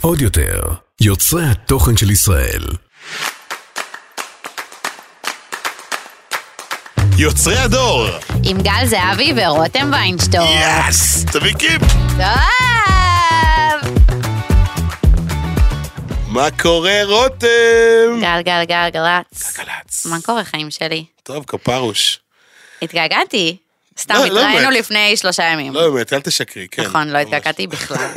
[0.00, 0.60] עוד יותר,
[1.00, 2.62] יוצרי התוכן של ישראל.
[7.18, 8.06] יוצרי הדור!
[8.44, 10.46] עם גל זהבי ורותם ויינשטור.
[10.88, 11.24] יס!
[11.24, 11.82] תביא קיפ!
[12.16, 12.20] טוב!
[16.28, 18.20] מה קורה רותם?
[18.20, 19.56] גל, גל, גל, גלצ.
[19.58, 20.06] גל"צ.
[20.06, 21.04] מה קורה חיים שלי?
[21.22, 22.18] טוב, כפרוש.
[22.82, 23.56] התגעגעתי.
[23.98, 24.78] סתם, לא, לא התראינו באמת.
[24.78, 25.74] לפני שלושה ימים.
[25.74, 26.82] לא באמת, אל תשקרי, כן.
[26.82, 27.22] נכון, לא ממש.
[27.22, 27.96] התגעגעתי בכלל.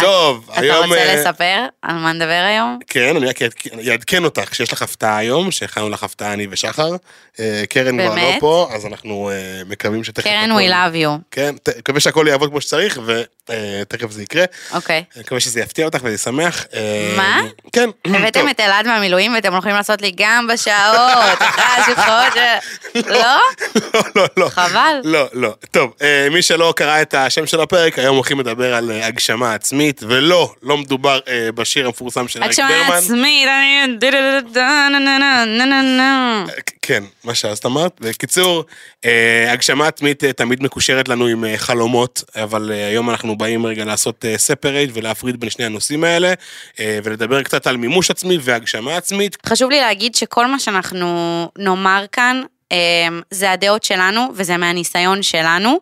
[0.00, 0.86] טוב, אתה היום...
[0.92, 2.78] רוצה אה, לספר על מה נדבר היום?
[2.86, 3.42] כן, אני רק
[3.90, 6.90] אעדכן- אותך שיש לך הפתעה היום, שהכנו לך הפתעה אני ושחר.
[7.40, 8.40] אה, קרן כבר לא?
[8.40, 10.24] פה, אז אנחנו אה, מקווים שתכף...
[10.24, 11.22] קרן, we love you.
[11.30, 12.98] כן, מקווה שהכל יעבוד כמו שצריך,
[13.50, 14.44] ותכף זה יקרה.
[14.74, 15.04] אוקיי.
[15.14, 16.66] אני מקווה שזה יפתיע אותך וזה ישמח.
[16.74, 17.42] אה, מה?
[17.72, 17.90] כן.
[18.04, 18.48] הבאתם.
[18.48, 22.38] את אלעד מהמילואים ואתם הולכים לעשות לי גם בשעות, אחרי השפחות ש...
[23.18, 23.38] לא?
[23.94, 24.48] לא, לא, לא.
[24.48, 25.00] חבל.
[25.04, 25.54] לא, לא.
[25.70, 29.54] טוב, אה, מי שלא קרא את השם של הפרק, היום הולכים לדבר על אה, הגשמה
[29.54, 32.96] עצמית, ולא, לא מדובר אה, בשיר המפורסם של אריק הגשמה ברמן.
[32.96, 33.86] עצמית, אני...
[34.54, 36.44] נה-נה-נה-נה-נה-נה.
[36.48, 37.92] אה, כן, מה שאז אמרת.
[38.00, 38.64] בקיצור,
[39.04, 43.66] אה, הגשמה עצמית אה, תמיד מקושרת לנו עם אה, חלומות, אבל אה, היום אנחנו באים
[43.66, 46.32] רגע לעשות ספרייט ולהפריד בין שני הנושאים האלה,
[46.80, 49.36] אה, ולדבר קצת על מימוש עצמי והגשמה עצמית.
[49.46, 52.76] חשוב לי להגיד שכל מה שאנחנו נאמר כאן, אה,
[53.30, 55.78] זה הדעות שלנו וזה מהניסיון שלנו.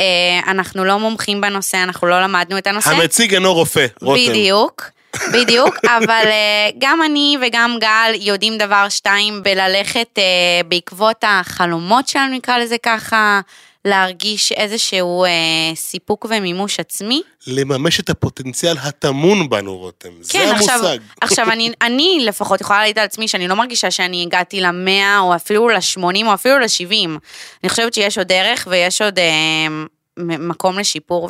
[0.00, 2.90] אה, אנחנו לא מומחים בנושא, אנחנו לא למדנו את הנושא.
[2.90, 4.30] המציג אינו רופא, רותם.
[4.30, 4.90] בדיוק,
[5.32, 10.22] בדיוק, אבל אה, גם אני וגם גל יודעים דבר שתיים בללכת אה,
[10.68, 13.40] בעקבות החלומות שלנו, נקרא לזה ככה,
[13.84, 15.30] להרגיש איזשהו אה,
[15.74, 17.22] סיפוק ומימוש עצמי.
[17.46, 20.08] לממש את הפוטנציאל הטמון בנו, רותם.
[20.28, 20.98] כן, זה עכשיו, המושג.
[21.20, 25.34] עכשיו אני, אני לפחות יכולה להעיד על עצמי שאני לא מרגישה שאני הגעתי למאה או
[25.34, 27.18] אפילו לשמונים או אפילו לשבעים.
[27.62, 29.84] אני חושבת שיש עוד דרך ויש עוד אה,
[30.18, 31.28] מקום לשיפור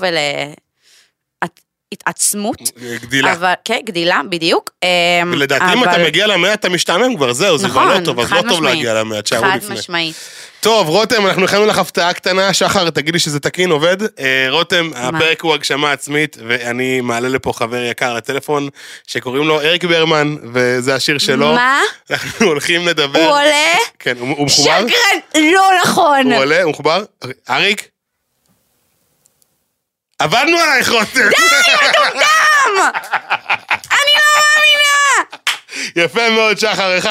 [1.94, 2.56] ולהתעצמות.
[3.02, 3.33] גדילה.
[3.33, 4.70] אבל, כן, גדילה, בדיוק.
[4.84, 4.88] אה,
[5.36, 8.20] לדעתי אם אבל- אתה מגיע למאה אתה משתעמם כבר, זהו, זה כבר נכון, לא טוב,
[8.20, 8.62] אז חד לא טוב.
[8.64, 9.74] להגיע למאה, תשארו חד לפני.
[9.74, 10.14] משמעית.
[10.61, 12.52] טוב, רותם, אנחנו הכנו לך הפתעה קטנה.
[12.52, 13.96] שחר, תגידי שזה תקין, עובד?
[14.18, 18.68] אה, רותם, הפרק הוא הגשמה עצמית, ואני מעלה לפה חבר יקר לטלפון,
[19.06, 21.52] שקוראים לו אריק ברמן, וזה השיר שלו.
[21.55, 21.80] מה?
[22.11, 23.18] אנחנו הולכים לדבר...
[23.18, 23.67] הוא עולה?
[23.98, 24.80] כן, הוא הוא מחובר?
[24.89, 26.33] שקרן, לא נכון.
[26.33, 27.05] הוא עולה, הוא מחובר?
[27.50, 27.89] אריק?
[30.20, 31.20] עבדנו עלייך, רותם.
[31.20, 32.91] דם!
[33.91, 35.25] אני לא מאמינה!
[35.97, 37.07] יפה מאוד, שחר, 1-0.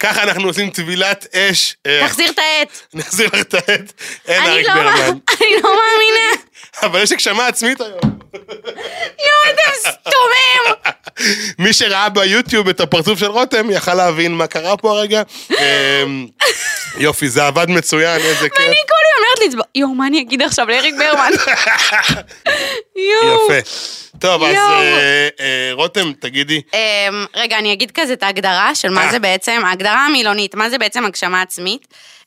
[0.00, 1.76] ככה אנחנו עושים טבילת אש.
[1.86, 2.78] אה, תחזיר את העט.
[2.94, 3.92] נחזיר לך את העט.
[4.28, 4.90] אין אריק לא ברמן.
[5.00, 6.45] אני לא מאמינה.
[6.82, 8.16] אבל יש הגשמה עצמית היום.
[9.18, 10.74] יואו, אתם סתומים.
[11.58, 15.22] מי שראה ביוטיוב את הפרצוף של רותם, יכל להבין מה קרה פה הרגע.
[15.50, 16.26] אמ,
[16.98, 18.66] יופי, זה עבד מצוין, איזה כיף.
[18.66, 21.30] אני כל יום אומרת לי, יואו, מה אני אגיד עכשיו לאריק ברמן?
[23.22, 23.52] יואו.
[23.52, 23.70] יפה.
[24.18, 24.56] טוב, אז.
[24.56, 29.10] אה, אה, רותם, תגידי, אמ, רגע, אני אגיד כזה את ההגדרה של מה אה.
[29.10, 31.86] זה בעצם, ההגדרה המילונית, מה זה בעצם הגשמה עצמית.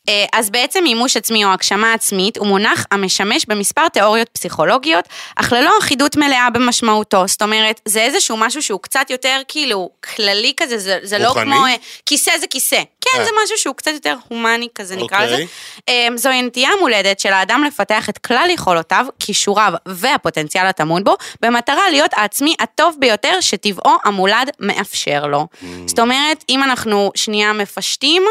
[0.10, 5.06] אה, אז בעצם מימוש עצמי או הגשמה עצמית הוא מונח המשמש במספר תיאוריות פסיכולוגיות,
[5.36, 7.28] אך ללא אחידות מלאה במשמעותו.
[7.28, 11.34] זאת אומרת, זה איזשהו משהו שהוא קצת יותר כאילו כללי כזה, זה, זה לא?
[11.44, 11.76] כמו אה,
[12.06, 12.82] כיסא זה כיסא.
[13.02, 13.26] כן, אה.
[13.26, 15.34] זה משהו שהוא קצת יותר הומני כזה נקרא אוקיי.
[15.34, 15.44] לזה.
[15.88, 21.90] אמ, זוהי נטייה מולדת של האדם לפתח את כלל יכולותיו, כישוריו והפוטנציאל הטמון בו, במטרה
[21.90, 25.48] להיות העצמי הטוב ביותר שטבעו המולד מאפשר לו.
[25.54, 25.66] Mm.
[25.86, 28.24] זאת אומרת, אם אנחנו שנייה מפשטים,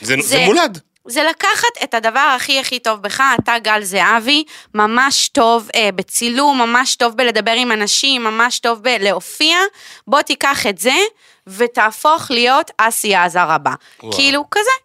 [0.00, 0.80] זה זה- זה מולד.
[1.06, 6.58] זה לקחת את הדבר הכי הכי טוב בך, אתה גל זהבי, ממש טוב אה, בצילום,
[6.58, 9.58] ממש טוב בלדבר עם אנשים, ממש טוב בלהופיע,
[10.06, 10.94] בוא תיקח את זה
[11.46, 13.74] ותהפוך להיות אסי עזר הבא.
[14.02, 14.12] וואו.
[14.12, 14.81] כאילו, כזה.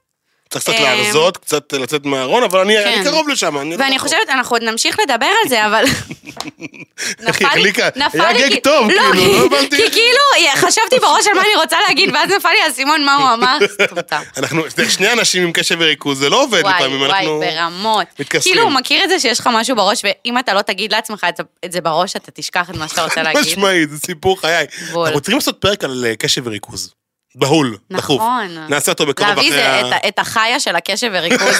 [0.49, 3.03] צריך קצת אמ, להרזות, קצת לצאת מהארון, אבל אני אני כן.
[3.03, 3.57] קרוב לשם.
[3.57, 3.99] אני לא ואני.
[3.99, 5.83] חושבת, אנחנו עוד נמשיך לדבר על זה, אבל...
[7.27, 7.89] איך היא החליקה?
[8.13, 8.49] היה.
[8.49, 9.77] גג טוב, כאילו, לא הבנתי.
[9.77, 10.19] כי כאילו,
[10.55, 13.57] חשבתי בראש על מה אני רוצה להגיד, ואז נפל לי האסימון מה הוא אמר.
[13.85, 14.21] סטומטם.
[14.37, 17.39] אנחנו שני אנשים עם קשב וריכוז, זה לא עובד וואי, לפעמים, וואי, אנחנו...
[17.39, 18.07] ברמות.
[18.19, 18.53] מתכסחים.
[18.53, 21.25] כאילו, הוא מכיר את זה שיש לך משהו בראש, ואם אתה לא תגיד לעצמך
[21.65, 23.41] את זה- בראש, אתה תשכח את מה שאתה רוצה להגיד.
[23.41, 24.65] משמעית, זה סיפור חיי.
[25.05, 26.93] אנחנו צריכים לעשות פרק על אה, קשב וריכוז.
[27.37, 28.21] בהול, דחוף.
[28.21, 28.57] נכון.
[28.69, 29.79] נעשה אותו בקרוב להביא אחרי זה, ה...
[29.79, 31.57] את ה- את החיה של הקשב וריכוז.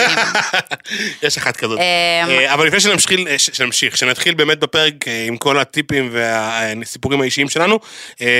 [1.24, 1.78] יש אחת כזאת.
[1.78, 1.84] אמ,
[2.30, 7.50] אה, אבל לפני שנמשיך, אה, שנמשיך, שנתחיל באמת בפרק אה, עם כל הטיפים והסיפורים האישיים
[7.50, 7.80] שלנו,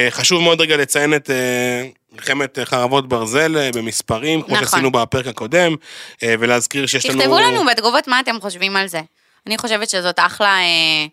[0.10, 1.30] חשוב מאוד רגע לציין את
[2.14, 4.66] מלחמת חרבות ברזל במספרים, כמו נכון.
[4.68, 5.76] שעשינו בפרק הקודם,
[6.24, 7.20] ולהזכיר שיש לנו...
[7.20, 9.02] תכתבו לנו בתגובות מה אתם חושבים על זה.
[9.48, 11.06] אני חושבת שזאת אחלה, אה,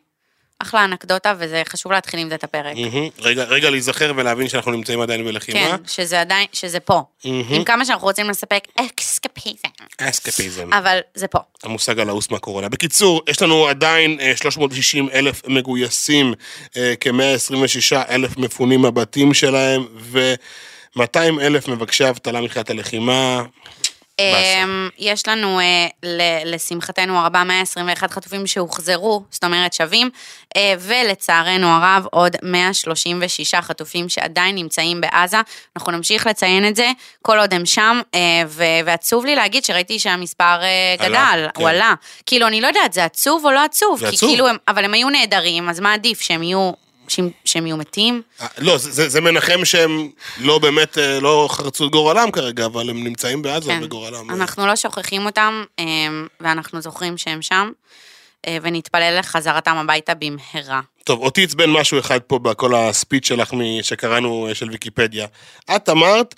[0.65, 2.77] אחלה אנקדוטה, וזה חשוב להתחיל עם זה את הפרק.
[3.19, 5.59] רגע, רגע להיזכר ולהבין שאנחנו נמצאים עדיין בלחימה.
[5.59, 7.03] כן, שזה עדיין, שזה פה.
[7.25, 9.69] עם כמה שאנחנו רוצים לספק אקסקפיזם.
[9.99, 10.73] אסקפיזם.
[10.73, 11.39] אבל זה פה.
[11.63, 12.69] המושג הלעוס מהקורונה.
[12.69, 16.35] בקיצור, יש לנו עדיין אה, 360 אלף מגויסים,
[16.77, 23.43] אה, כ-126 אלף מפונים מהבתים שלהם, ו-200 אלף מבקשי אבטלה מתחילת הלחימה.
[24.19, 25.87] אמ, יש לנו, אה,
[26.45, 30.11] לשמחתנו הרבה, 121 חטופים שהוחזרו, זאת אומרת שווים,
[30.57, 35.41] אה, ולצערנו הרב, עוד 136 חטופים שעדיין נמצאים בעזה.
[35.77, 36.91] אנחנו נמשיך לציין את זה
[37.23, 38.21] כל עוד הם שם, אה,
[38.85, 40.61] ועצוב לי להגיד שראיתי שהמספר
[40.99, 41.61] עלה, גדל, כן.
[41.61, 41.95] הוא עלה.
[42.27, 44.01] כאילו, אני לא יודעת, זה עצוב או לא עצוב?
[44.01, 44.31] זה כי עצוב.
[44.31, 46.73] כאילו, הם, אבל הם היו נהדרים, אז מה עדיף, שהם יהיו,
[47.09, 48.23] שהם, שהם יהיו מתים?
[48.41, 52.91] אה, לא, זה, זה, מנחם שהם לא באמת, אה, לא חרצו את גורלם כרגע, אבל
[52.91, 53.81] הם נמצאים בעזה כן.
[53.81, 54.31] בגורלם.
[54.31, 57.71] אנחנו לא שוכחים אותם, אמ, ואנחנו זוכרים שהם שם,
[58.47, 60.81] אה, ונתפלל לחזרתם הביתה במהרה.
[61.05, 63.51] טוב, אותי עצבן משהו אחד פה בכל הספיץ' שלך
[63.83, 65.27] שקראנו של ויקיפדיה.
[65.77, 66.35] את אמרת,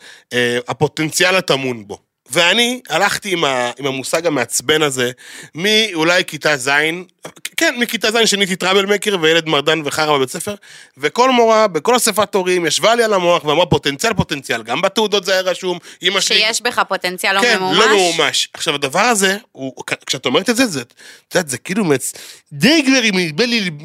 [0.68, 1.98] הפוטנציאל הטמון בו.
[2.30, 5.10] ואני הלכתי עם, ה, עם המושג המעצבן הזה
[5.54, 6.70] מאולי כיתה ז',
[7.56, 10.54] כן, מכיתה ז' שניתי טראבל מקר וילד מרדן וחרא בבית ספר,
[10.96, 15.32] וכל מורה בכל אספת הורים ישבה לי על המוח ואמרה פוטנציאל פוטנציאל, גם בתעודות זה
[15.32, 16.38] היה רשום, אמא שלי...
[16.38, 17.78] שיש בך פוטנציאל לא כן, ממומש.
[17.78, 18.48] לא ממומש.
[18.52, 19.72] עכשיו, הדבר הזה, הוא,
[20.06, 22.12] כשאת אומרת את זה, זה, את יודעת, זה כאילו מצ...
[22.52, 23.44] די גברי, בא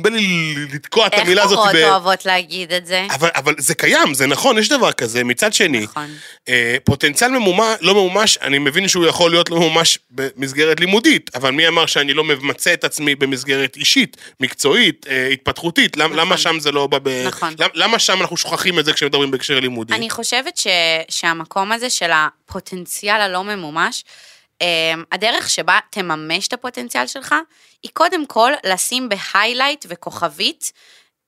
[0.10, 1.58] לי, לתקוע את המילה איך הזאת.
[1.58, 3.08] מורות ב- אוהבות להגיד את זה?
[3.12, 5.24] אבל, אבל זה קיים, זה נכון, יש דבר כזה.
[5.24, 6.10] מצד שני, נכון.
[6.50, 11.52] אה, פוטנציאל ממומש, לא ממומש, אני מבין שהוא יכול להיות לא ממומש במסגרת לימודית, אבל
[11.52, 15.98] מי אמר שאני לא ממצה את עצמי במסגרת אישית, מקצועית, אה, התפתחותית?
[15.98, 16.19] למ, נכון.
[16.19, 17.28] למה שם זה לא בא ב...
[17.28, 17.54] נכון.
[17.60, 19.94] למ, למה שם אנחנו שוכחים את זה כשמדברים בהקשר לימודי?
[19.94, 20.68] אני חושבת ש,
[21.10, 24.04] שהמקום הזה של הפוטנציאל הלא ממומש,
[24.62, 27.36] אמ, הדרך שבה תממש את הפוטנציאל שלך,
[27.84, 30.72] היא קודם כל לשים בהיילייט וכוכבית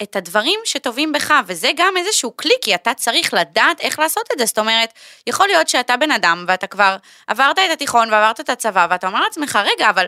[0.03, 4.39] את הדברים שטובים בך, וזה גם איזשהו כלי, כי אתה צריך לדעת איך לעשות את
[4.39, 4.45] זה.
[4.45, 4.93] זאת אומרת,
[5.27, 6.97] יכול להיות שאתה בן אדם ואתה כבר
[7.27, 10.05] עברת את התיכון ועברת את הצבא, ואתה אומר לעצמך, רגע, אבל...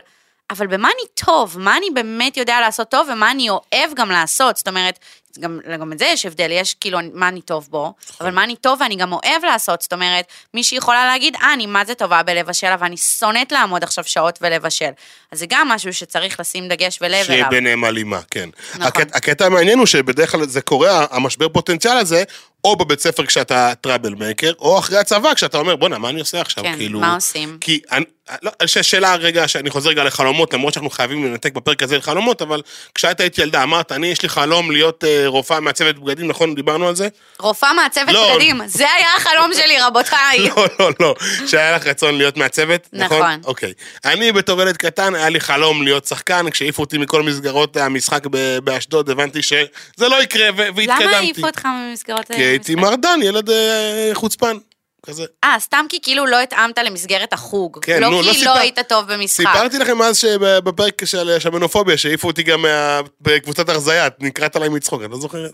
[0.49, 1.59] אבל במה אני טוב?
[1.59, 4.57] מה אני באמת יודע לעשות טוב ומה אני אוהב גם לעשות?
[4.57, 4.99] זאת אומרת,
[5.39, 8.55] גם, גם את זה יש הבדל, יש כאילו מה אני טוב בו, אבל מה אני
[8.55, 9.81] טוב ואני גם אוהב לעשות.
[9.81, 13.83] זאת אומרת, מישהי יכולה להגיד, אה, אני מה זה טובה בלבשל, אבל אני שונאת לעמוד
[13.83, 14.89] עכשיו שעות ולבשל.
[15.31, 17.49] אז זה גם משהו שצריך לשים דגש ולב שיהיה אליו.
[17.49, 18.49] ביניהם הלימה, כן.
[18.69, 18.81] נכון.
[18.81, 22.23] הקטע, הקטע המעניין הוא שבדרך כלל זה קורה, המשבר פוטנציאל הזה,
[22.65, 26.41] או בבית ספר כשאתה טראבל מייקר, או אחרי הצבא כשאתה אומר, בואנה, מה אני עושה
[26.41, 26.63] עכשיו?
[26.63, 26.99] כן, כאילו...
[26.99, 27.57] מה עושים?
[27.61, 28.05] כי, אני,
[28.43, 32.61] לא, שאלה רגע, שאני חוזר רגע לחלומות, למרות שאנחנו חייבים לנתק בפרק הזה לחלומות, אבל
[32.95, 36.55] כשאת היית ילדה, אמרת, אני, יש לי חלום להיות אה, רופאה מעצבת בגדים, נכון?
[36.55, 37.07] דיברנו על זה?
[37.39, 38.33] רופאה מעצבת לא.
[38.33, 40.39] בגדים, זה היה החלום שלי, רבותיי.
[40.39, 41.15] לא, לא, לא.
[41.47, 43.17] שהיה לך רצון להיות מעצבת, נכון?
[43.17, 43.41] נכון.
[43.43, 43.73] אוקיי.
[44.05, 48.23] אני בתור ילד קטן, היה לי חלום להיות שחקן, כשהעיפו אותי מכל מסגרות המשחק
[48.63, 49.67] באשדוד, הבנתי שזה
[49.99, 51.03] לא יקרה, והתקדמתי.
[51.03, 52.75] למה העיפו אותך ממסגרות כי הייתי?
[52.75, 54.57] מרדן, ילד אה, חוצפן,
[55.05, 55.25] כזה.
[55.43, 57.79] אה, סתם כי כאילו לא התאמת למסגרת החוג.
[57.81, 59.35] כן, לא נו, לא כי סיפר- לא היית טוב במשחק.
[59.47, 64.69] סיפרתי לכם אז שבפרק של שמנופוביה, שהעיפו אותי גם מה- בקבוצת הרזייה, את נקראת עליי
[64.69, 65.51] מצחוק, אני לא זוכרת.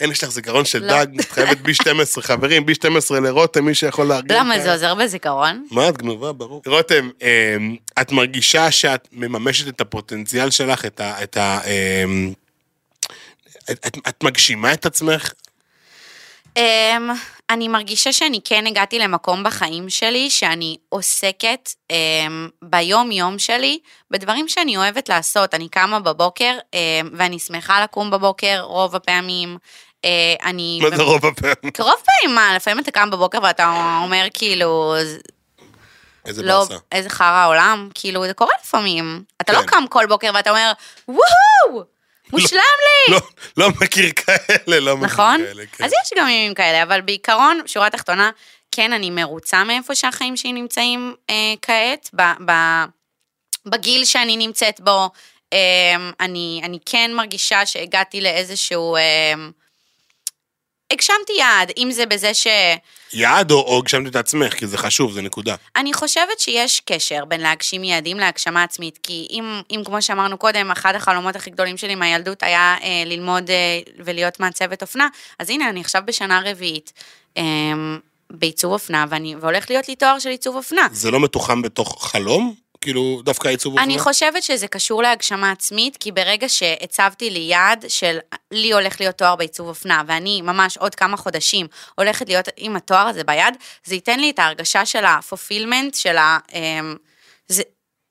[0.00, 0.88] אין, יש לך זיכרון של לא.
[1.04, 4.34] דג, את חייבת בי 12, חברים, בי 12 לרותם, מי שיכול לארגן.
[4.34, 5.66] למה את זה עוזר בזיכרון?
[5.70, 6.62] מה את גנובה, ברור.
[6.66, 7.56] רותם, אה,
[8.00, 11.22] את מרגישה שאת מממשת את הפוטנציאל שלך, את ה...
[11.22, 12.04] את ה אה,
[13.70, 15.32] את, את, את מגשימה את עצמך?
[16.56, 17.10] אמ,
[17.50, 23.78] אני מרגישה שאני כן הגעתי למקום בחיים שלי, שאני עוסקת אמ, ביום-יום שלי
[24.10, 25.54] בדברים שאני אוהבת לעשות.
[25.54, 26.78] אני קמה בבוקר, אמ,
[27.12, 29.58] ואני שמחה לקום בבוקר רוב הפעמים.
[30.04, 30.80] אה, אני...
[30.82, 31.72] מה זה רוב הפעמים?
[31.78, 34.94] רוב פעמים, מה, לפעמים אתה קם בבוקר ואתה אומר כאילו,
[36.26, 36.74] איזה לא, באסה.
[36.92, 39.24] איזה חרא העולם, כאילו, זה קורה לפעמים.
[39.40, 39.66] אתה לא כן.
[39.66, 40.72] קם כל בוקר ואתה אומר,
[41.08, 41.84] וואו,
[42.32, 43.14] מושלם לי.
[43.14, 43.20] לא,
[43.56, 45.38] לא מכיר כאלה, לא מכיר נכון?
[45.38, 45.84] כאלה, כן.
[45.84, 48.30] אז יש גם ימים כאלה, אבל בעיקרון, שורה תחתונה,
[48.72, 52.52] כן, אני מרוצה מאיפה שהחיים שלי נמצאים אה, כעת, ב, ב,
[53.66, 55.10] בגיל שאני נמצאת בו,
[55.52, 58.96] אה, אני, אני כן מרגישה שהגעתי לאיזשהו...
[58.96, 59.34] אה,
[60.92, 62.46] הגשמתי יעד, אם זה בזה ש...
[63.12, 65.54] יעד או, או הגשמת את עצמך, כי זה חשוב, זה נקודה.
[65.76, 70.70] אני חושבת שיש קשר בין להגשים יעדים להגשמה עצמית, כי אם, אם כמו שאמרנו קודם,
[70.70, 75.08] אחד החלומות הכי גדולים שלי מהילדות היה אה, ללמוד אה, ולהיות מעצבת אופנה,
[75.38, 76.92] אז הנה, אני עכשיו בשנה רביעית
[77.36, 77.42] אה,
[78.30, 80.86] בעיצוב אופנה, ואני, והולך להיות לי תואר של עיצוב אופנה.
[80.92, 82.54] זה לא מתוחם בתוך חלום?
[82.82, 84.04] כאילו, דווקא העיצוב אני אופנה?
[84.04, 88.18] חושבת שזה קשור להגשמה עצמית, כי ברגע שהצבתי לי יעד של
[88.50, 93.06] לי הולך להיות תואר בעיצוב אופנה, ואני ממש עוד כמה חודשים הולכת להיות עם התואר
[93.06, 96.38] הזה ביד, זה ייתן לי את ההרגשה של ה fulfillment, של ה...
[96.54, 96.96] אמ,
[97.48, 97.62] זה,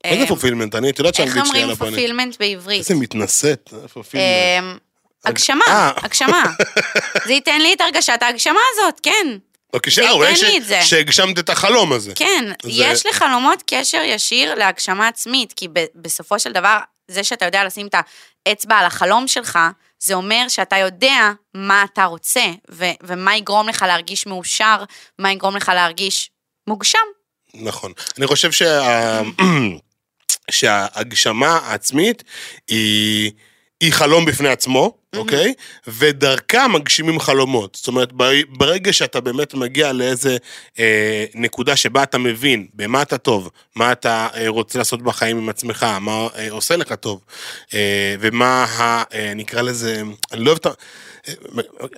[0.06, 0.74] מה זה אמ, fulfillment?
[0.74, 1.90] אני, את יודעת איך שהאנגלית שלי על אומרים הפנים.
[1.90, 2.80] fulfillment בעברית?
[2.80, 4.28] איזה מתנשאת, fulfillment.
[4.58, 4.78] אמ,
[5.24, 5.90] הגשמה, אה.
[5.96, 6.42] הגשמה.
[7.26, 9.26] זה ייתן לי את הרגשת ההגשמה הזאת, כן.
[9.72, 10.44] אוקיי, זה אה, אולי ש-.
[10.82, 12.12] שהגשמת את החלום הזה.
[12.14, 17.44] כן, זה- יש לחלומות קשר ישיר להגשמה עצמית, כי ב- בסופו של דבר, זה שאתה
[17.44, 17.94] יודע לשים את
[18.48, 19.58] האצבע על החלום שלך,
[19.98, 24.84] זה אומר שאתה יודע מה אתה רוצה, ו- ומה יגרום לך להרגיש מאושר,
[25.18, 26.30] מה יגרום לך להרגיש
[26.66, 26.98] מוגשם.
[27.54, 27.92] נכון.
[28.18, 29.20] אני חושב שה...
[30.50, 32.22] שההגשמה העצמית
[32.68, 33.30] היא,
[33.82, 35.54] היא חלום בפני עצמו, אוקיי?
[35.86, 37.74] ודרכה מגשימים חלומות.
[37.74, 38.12] זאת אומרת,
[38.48, 40.36] ברגע שאתה באמת מגיע לאיזה
[40.78, 45.48] אה, נקודה שבה אתה מבין במה אתה טוב, מה אתה אה, רוצה לעשות בחיים עם
[45.48, 47.20] עצמך, מה אה, עושה לך טוב,
[47.74, 50.70] אה, ומה, ה, אה, נקרא לזה, אני לא אוהב את ה...
[51.28, 51.34] אה,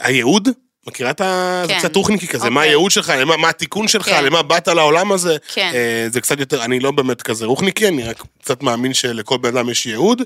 [0.01, 0.49] הייעוד?
[0.87, 1.63] מכירה את ה...
[1.67, 1.79] זה כן.
[1.79, 2.69] קצת רוחניקי כזה, מה אוקיי.
[2.69, 4.25] הייעוד שלך, למה, מה התיקון שלך, כן.
[4.25, 5.37] למה באת לעולם הזה.
[5.53, 5.71] כן.
[5.75, 9.57] אה, זה קצת יותר, אני לא באמת כזה רוחניקי, אני רק קצת מאמין שלכל בן
[9.57, 10.23] אדם יש ייעוד.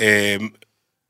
[0.00, 0.36] אה,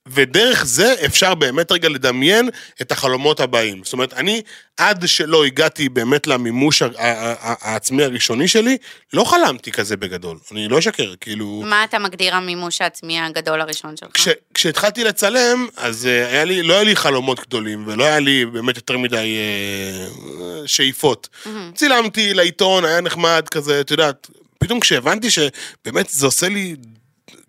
[0.09, 2.49] ודרך זה אפשר באמת רגע לדמיין
[2.83, 3.85] את החלומות הבאים.
[3.85, 4.43] זאת אומרת, אני,
[4.77, 8.77] עד שלא הגעתי באמת למימוש העצמי הראשוני שלי,
[9.13, 10.39] לא חלמתי כזה בגדול.
[10.53, 11.63] אני לא אשקר, כאילו...
[11.67, 14.11] מה אתה מגדיר המימוש העצמי הגדול הראשון שלך?
[14.15, 18.47] כש, כשהתחלתי לצלם, אז אה, היה לי, לא היה לי חלומות גדולים, ולא היה לי
[18.47, 21.29] באמת יותר מדי אה, שאיפות.
[21.75, 26.77] צילמתי לעיתון, היה נחמד כזה, את יודעת, פתאום כשהבנתי שבאמת זה עושה לי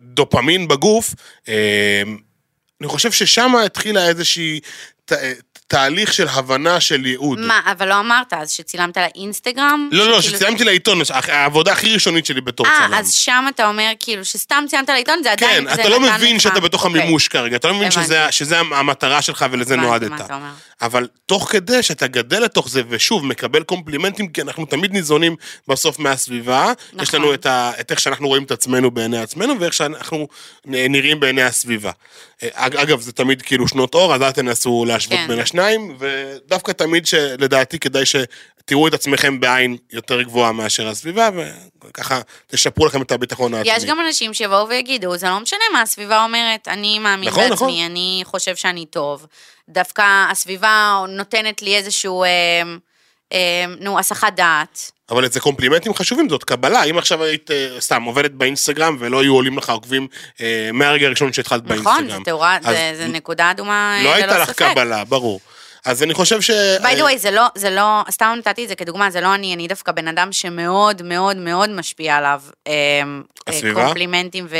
[0.02, 1.14] דופמין בגוף,
[1.48, 2.04] אה,
[2.82, 4.60] אני חושב ששם התחילה איזושהי
[5.06, 5.13] ת,
[5.68, 7.39] תהליך של הבנה של ייעוד.
[7.39, 9.89] מה, אבל לא אמרת אז שצילמת לאינסטגרם?
[9.92, 12.94] לא, לא, שצילמתי לעיתון, העבודה הכי ראשונית שלי בתור צלם.
[12.94, 16.00] אה, אז שם אתה אומר כאילו שסתם ציינת לעיתון, זה עדיין, כן, זה אתה לא
[16.00, 17.01] מבין שאתה בתוך אוקיי.
[17.01, 17.92] המימוש כרגע, אתה לא מבין.
[17.92, 20.12] שזה, שזה המטרה שלך ולזה נועדת.
[20.86, 25.36] אבל תוך כדי שאתה גדל לתוך זה, ושוב, מקבל קומפלימנטים, כי אנחנו תמיד ניזונים
[25.68, 26.74] בסוף מהסביבה.
[26.90, 27.00] נכון.
[27.04, 30.28] יש לנו את, ה, את איך שאנחנו רואים את עצמנו בעיני עצמנו, ואיך שאנחנו
[30.66, 31.92] נראים בעיני הסביבה.
[32.44, 35.28] אה, אג- אגב, זה תמיד כאילו שנות אור, אז אל תנסו להשוות כן.
[35.28, 41.30] בין השניים, ודווקא תמיד שלדעתי כדאי שתראו את עצמכם בעין יותר גבוהה מאשר הסביבה,
[41.90, 43.72] וככה תשפרו לכם את הביטחון העצמי.
[43.75, 47.54] יש גם אנשים שיבואו ויגידו, זה לא משנה מה הסביבה אומרת, אני מאמין נכון, בעצמי,
[47.56, 47.86] נכון.
[47.92, 49.25] אני חושב שאני טוב.
[49.70, 52.30] דווקא הסביבה נותנת לי איזשהו, אה,
[53.34, 53.38] אה,
[53.80, 54.92] נו, הסחת דעת.
[55.10, 56.84] אבל זה קומפלימנטים חשובים, זאת קבלה.
[56.84, 60.08] אם עכשיו היית אה, סתם עובדת באינסטגרם ולא היו עולים לך עוקבים
[60.42, 61.94] אה, מהרגע הראשון שהתחלת באינסטגרם.
[61.96, 64.72] נכון, זה תאורה, זה- זה נקודה אדומה, לא אה, הייתה ללא לך ספק.
[64.72, 65.40] קבלה, ברור.
[65.86, 66.52] אז אני חושב ש...
[66.52, 69.54] דה אה, ווי, זה לא, זה לא, סתם נתתי את זה כדוגמה, זה לא אני,
[69.54, 72.42] אני דווקא בן אדם שמאוד מאוד מאוד משפיע עליו.
[72.68, 72.74] אה,
[73.48, 73.86] הסביבה?
[73.86, 74.56] קומפלימנטים ו,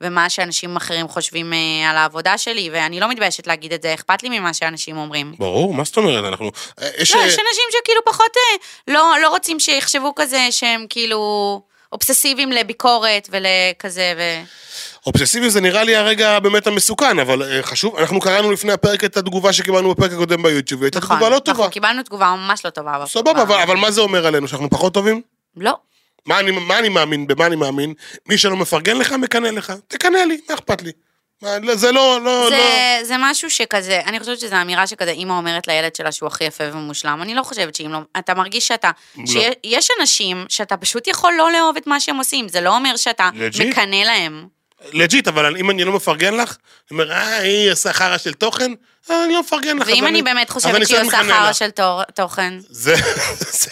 [0.00, 4.22] ומה שאנשים אחרים חושבים אה, על העבודה שלי, ואני לא מתביישת להגיד את זה, אכפת
[4.22, 5.34] לי ממה שאנשים אומרים.
[5.38, 6.24] ברור, מה זאת אומרת?
[6.24, 6.50] אנחנו...
[6.82, 7.14] אה, יש...
[7.14, 8.32] לא, אה, יש אנשים שכאילו פחות,
[8.88, 14.22] לא, לא רוצים שיחשבו כזה שהם כאילו אובססיביים לביקורת ולכזה, ו...
[15.06, 19.16] אובססיבי זה נראה לי הרגע באמת המסוכן, אבל אה, חשוב, אנחנו קראנו לפני הפרק את
[19.16, 21.58] התגובה שקיבלנו בפרק הקודם ביוטיוב, והייתה נכון, תגובה לא טובה.
[21.58, 23.04] אנחנו קיבלנו תגובה ממש לא טובה.
[23.06, 24.48] סבבה, אבל, אבל מה זה אומר עלינו?
[24.48, 25.22] שאנחנו פחות טובים?
[25.56, 25.76] לא.
[26.26, 27.26] מה אני, מה אני מאמין?
[27.26, 27.94] במה אני מאמין?
[28.26, 29.72] מי שלא מפרגן לך, מקנא לך.
[29.88, 30.92] תקנא לי, מה אכפת לי?
[31.42, 32.56] מה, לא, זה לא, לא, לא...
[32.56, 36.44] זה, זה משהו שכזה, אני חושבת שזו אמירה שכזה אימא אומרת לילד שלה שהוא הכי
[36.44, 37.22] יפה ומושלם.
[37.22, 39.26] אני לא חושבת שאם לא, אתה מרגיש שאתה, לא.
[39.26, 43.30] שיש אנשים שאתה פשוט יכול לא לאהוב את מה שהם עושים, זה לא אומר שאתה?
[43.68, 44.57] מקנא להם.
[44.92, 46.56] לג'יט, אבל אם אני לא מפרגן לך,
[46.90, 48.72] אני אומר, אה, היא עושה חרא של תוכן,
[49.10, 49.88] אה, אני לא מפרגן לך.
[49.88, 51.52] ואם אני באמת חושבת שהיא עושה חרא.
[51.52, 51.70] של
[52.14, 52.54] תוכן.
[52.70, 52.94] זה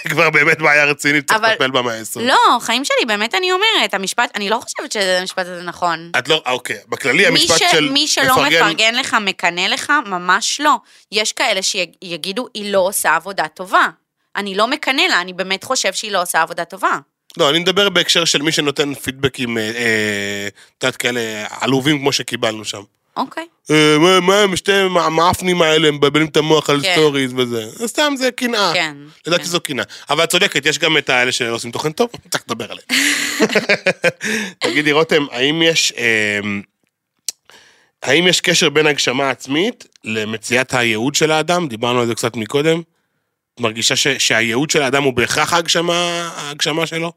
[0.08, 2.20] כבר באמת בעיה רצינית, צריך לטפל בה מהעשר.
[2.20, 6.10] לא, חיים שלי, באמת אני אומרת, המשפט, אני לא חושבת שהמשפט הזה נכון.
[6.18, 10.76] את לא, אה, אוקיי, בכללי המשפט של מי שלא מפרגן לך, מקנא לך, ממש לא.
[11.12, 13.88] יש כאלה שיגידו, היא לא עושה עבודה טובה.
[14.36, 16.98] אני לא מקנא לה, אני באמת חושב שהיא לא עושה עבודה טובה.
[17.36, 22.12] לא, אני מדבר בהקשר של מי שנותן פידבקים, אה, אה, את יודעת, כאלה עלובים כמו
[22.12, 22.82] שקיבלנו שם.
[23.16, 23.46] אוקיי.
[23.70, 26.92] אה, מה, מה הם שתי המאפנים האלה, מבלבלים את המוח על כן.
[26.92, 27.86] סטוריז וזה.
[27.86, 28.72] סתם זה קנאה.
[28.74, 29.48] כן, לדעתי כן.
[29.48, 29.84] זו קנאה.
[30.10, 32.86] אבל את צודקת, יש גם את האלה שעושים תוכן טוב, צריך לדבר עליהם.
[34.62, 35.92] תגידי, רותם, האם יש...
[38.02, 41.68] האם יש קשר בין הגשמה עצמית למציאת הייעוד של האדם?
[41.68, 42.80] דיברנו על זה קצת מקודם.
[43.54, 47.12] את מרגישה ש, שהייעוד של האדם הוא בהכרח ההגשמה, ההגשמה שלו?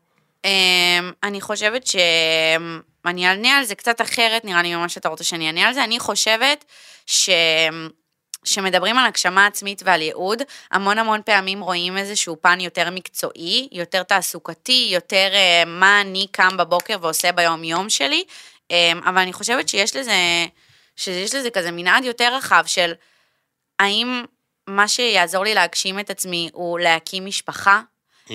[0.45, 1.95] אמ, אני חושבת ש...
[3.05, 5.83] אני אענה על זה קצת אחרת, נראה לי ממה שאתה רוצה שאני אענה על זה.
[5.83, 6.65] אני חושבת
[7.05, 7.29] ש...
[8.43, 10.41] שמדברים על הגשמה עצמית ועל ייעוד,
[10.71, 16.57] המון המון פעמים רואים איזשהו פן יותר מקצועי, יותר תעסוקתי, יותר אה, מה אני קם
[16.57, 18.23] בבוקר ועושה ביום-יום שלי,
[18.71, 20.45] אה, אבל אני חושבת שיש לזה,
[20.95, 22.93] שיש לזה כזה מנעד יותר רחב של
[23.79, 24.23] האם
[24.67, 27.81] מה שיעזור לי להגשים את עצמי הוא להקים משפחה,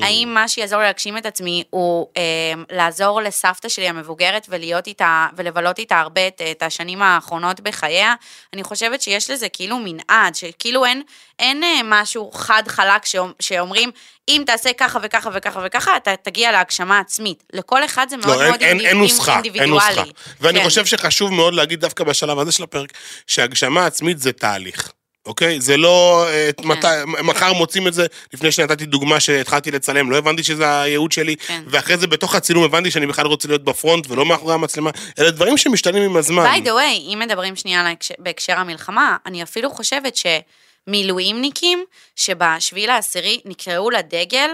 [0.03, 2.23] האם מה שיעזור לי להגשים את עצמי הוא אה,
[2.71, 8.15] לעזור לסבתא שלי המבוגרת ולהיות איתה, ולבלות איתה הרבה את, את השנים האחרונות בחייה?
[8.53, 11.03] אני חושבת שיש לזה כאילו מנעד, שכאילו אין,
[11.39, 13.91] אין אה, משהו חד חלק שאומ, שאומרים,
[14.29, 17.45] אם תעשה ככה וככה וככה וככה, אתה תגיע להגשמה עצמית.
[17.53, 19.97] לכל אחד זה מאוד לא, אין, מאוד אין, אין נוסחה, אין אינדיבידואלי.
[19.97, 20.03] נוסחה.
[20.41, 20.65] ואני כן.
[20.65, 22.93] חושב שחשוב מאוד להגיד דווקא בשלב הזה של הפרק,
[23.27, 24.93] שהגשמה עצמית זה תהליך.
[25.27, 25.61] אוקיי?
[25.61, 26.69] זה לא אה, כן.
[26.69, 31.37] מתי, מחר מוצאים את זה, לפני שנתתי דוגמה שהתחלתי לצלם, לא הבנתי שזה הייעוד שלי,
[31.37, 31.63] כן.
[31.67, 35.57] ואחרי זה בתוך הצילום הבנתי שאני בכלל רוצה להיות בפרונט ולא מאחורי המצלמה, אלה דברים
[35.57, 36.55] שמשתנים עם הזמן.
[36.55, 37.87] by the way, אם מדברים שנייה
[38.19, 41.85] בהקשר המלחמה, אני אפילו חושבת שמילואימניקים
[42.17, 44.51] שבשביעי לעשירי נקראו לדגל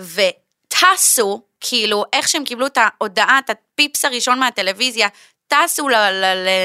[0.00, 5.08] וטסו, כאילו, איך שהם קיבלו את ההודעה, את הפיפס הראשון מהטלוויזיה,
[5.48, 5.88] טסו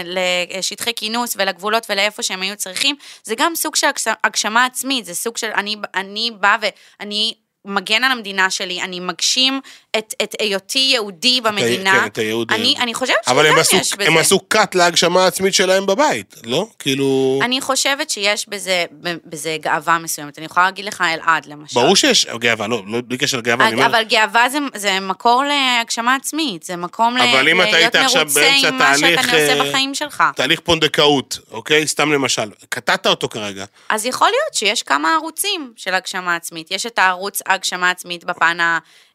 [0.05, 5.15] לשטחי כינוס ולגבולות ולאיפה שהם היו צריכים, זה גם סוג של הגש- הגשמה עצמית, זה
[5.15, 7.33] סוג של אני, אני באה ואני
[7.65, 9.61] מגן על המדינה שלי, אני מגשים
[9.97, 11.99] את, את היותי יהודי במדינה.
[11.99, 12.51] כן, את הייעוד.
[12.51, 14.07] אני, אני חושבת אבל שגם עשו, יש בזה.
[14.07, 16.67] הם עשו cut להגשמה העצמית שלהם בבית, לא?
[16.79, 17.39] כאילו...
[17.43, 18.85] אני חושבת שיש בזה,
[19.25, 20.37] בזה גאווה מסוימת.
[20.37, 21.79] אני יכולה להגיד לך אלעד, למשל.
[21.79, 23.85] ברור שיש גאווה, לא, לא בלי קשר לגאווה, אומר...
[23.85, 28.59] אבל גאווה זה, זה מקור להגשמה עצמית, זה מקום ל- אבל להיות מרוצה עם מה
[28.59, 30.23] שאתה תהליך, עושה אה, בחיים שלך.
[30.35, 31.87] תהליך פונדקאות, אוקיי?
[31.87, 32.49] סתם למשל.
[32.69, 33.65] קטעת אותו כרגע.
[33.89, 36.71] אז יכול להיות שיש כמה ערוצים של הגשמה עצמית.
[36.71, 38.58] יש את הערוץ הגשמה עצמית בפן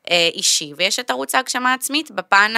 [0.08, 2.54] האישי, ויש את ערוץ ההגשמה עצמית בפן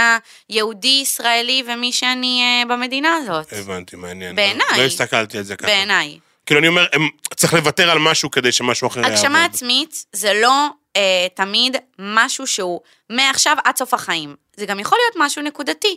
[0.49, 3.52] היהודי-ישראלי ומי שאני אה, במדינה הזאת.
[3.52, 4.37] הבנתי, מעניין.
[4.37, 4.66] בעיניי.
[4.78, 5.66] לא הסתכלתי על זה ככה.
[5.66, 6.18] בעיניי.
[6.47, 9.12] כאילו, אני אומר, הם- צריך לוותר על משהו כדי שמשהו אחר יעבוד.
[9.18, 10.66] הגשמה עצמית זה לא
[10.97, 12.80] אה, תמיד משהו שהוא
[13.11, 14.37] מעכשיו עד סוף החיים.
[14.56, 15.97] זה גם יכול להיות משהו נקודתי.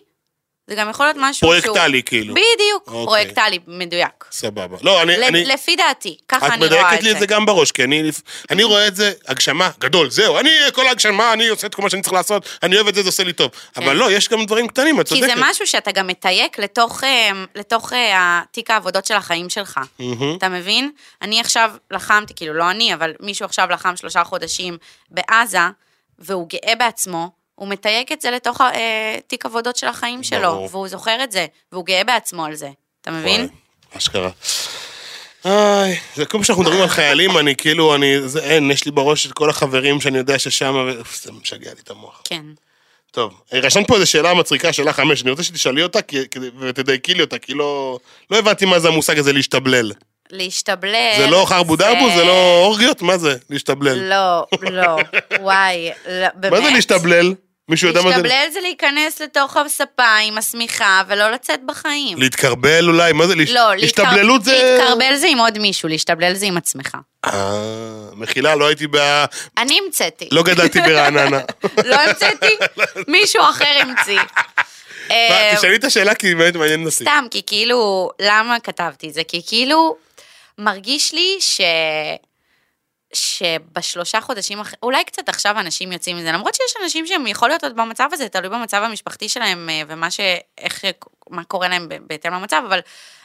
[0.69, 1.61] זה גם יכול להיות משהו שהוא...
[1.61, 2.33] פרויקטלי, כאילו.
[2.33, 3.05] בדיוק, אוקיי.
[3.05, 4.25] פרויקטלי, מדויק.
[4.31, 4.77] סבבה.
[4.81, 5.17] לא, אני...
[5.17, 5.45] ל- אני...
[5.45, 8.11] לפי דעתי, ככה את אני רואה מדייקת את לי את זה גם בראש, כי אני,
[8.51, 11.89] אני רואה את זה, הגשמה, גדול, זהו, אני, כל ההגשמה, אני עושה את כל מה
[11.89, 13.51] שאני צריך לעשות, אני אוהב את זה, זה עושה לי טוב.
[13.77, 15.35] אבל לא, יש גם דברים קטנים, את כי צודקת.
[15.35, 19.79] זה משהו שאתה גם מתייק לתוך, אה, לתוך אה, תיק העבודות של החיים שלך.
[19.99, 20.35] מהמם.
[20.37, 20.91] אתה מבין?
[21.21, 24.77] אני עכשיו לחמתי, כאילו לא אני, אבל מישהו עכשיו לחם שלושה חודשים
[25.11, 25.59] בעזה,
[26.19, 30.69] והוא גאה בעצמו, הוא מתייק את זה לתוך אה, תיק עבודות של החיים שלו, ברור.
[30.71, 32.69] והוא זוכר את זה, והוא גאה בעצמו על זה.
[33.01, 33.47] אתה מבין?
[33.97, 34.29] אשכרה.
[35.45, 38.91] איי, זה כל פעם שאנחנו מדברים על חיילים, אני כאילו, אני, זה אין, יש לי
[38.91, 40.89] בראש את כל החברים שאני יודע ששם,
[41.21, 42.21] זה משגע לי את המוח.
[42.23, 42.41] כן.
[43.11, 45.99] טוב, רשמת פה איזו שאלה מצחיקה, שאלה חמש, אני רוצה שתשאלי אותה
[46.59, 47.99] ותדייקי לי אותה, כי לא,
[48.31, 49.91] לא הבנתי מה זה המושג הזה להשתבלל.
[50.31, 51.13] להשתבלל.
[51.17, 52.09] זה לא חרבו דרבו?
[52.15, 53.01] זה לא אורגיות?
[53.01, 54.09] מה זה להשתבלל?
[54.09, 54.97] לא, לא,
[55.41, 56.53] וואי, לא, באמת.
[56.53, 57.33] מה זה להשתבלל?
[57.69, 58.15] מישהו יודע מה זה?
[58.15, 62.17] להשתבלל זה להיכנס לתוך הספה עם השמיכה ולא לצאת בחיים.
[62.17, 63.13] להתקרבל אולי?
[63.13, 63.33] מה זה?
[63.35, 64.77] לא, השתבללות זה...
[64.77, 66.97] להתקרבל זה עם עוד מישהו, להשתבלל זה עם עצמך.
[67.25, 69.25] אה, מחילה, לא הייתי ב...
[69.57, 70.29] אני המצאתי.
[70.31, 71.39] לא גדלתי ברעננה.
[71.91, 72.57] לא המצאתי,
[73.07, 74.19] מישהו אחר המציא.
[75.11, 77.03] אה, תשאלי את השאלה כי באמת מעניין נושא.
[77.03, 79.21] סתם, כי כאילו, למה כתבתי את זה?
[79.23, 79.95] כי כאילו,
[80.57, 81.61] מרגיש לי ש...
[83.13, 87.75] שבשלושה חודשים, אולי קצת עכשיו אנשים יוצאים מזה, למרות שיש אנשים שהם יכול להיות עוד
[87.75, 90.19] במצב הזה, תלוי במצב המשפחתי שלהם אה, ומה ש...
[90.57, 90.85] איך...
[91.29, 92.79] מה קורה להם בהתאם למצב, אבל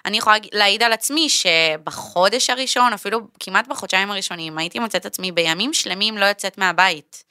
[0.05, 5.73] אני יכולה להעיד על עצמי שבחודש הראשון, אפילו כמעט בחודשיים הראשונים, הייתי מוצאת עצמי בימים
[5.73, 7.25] שלמים לא יוצאת מהבית.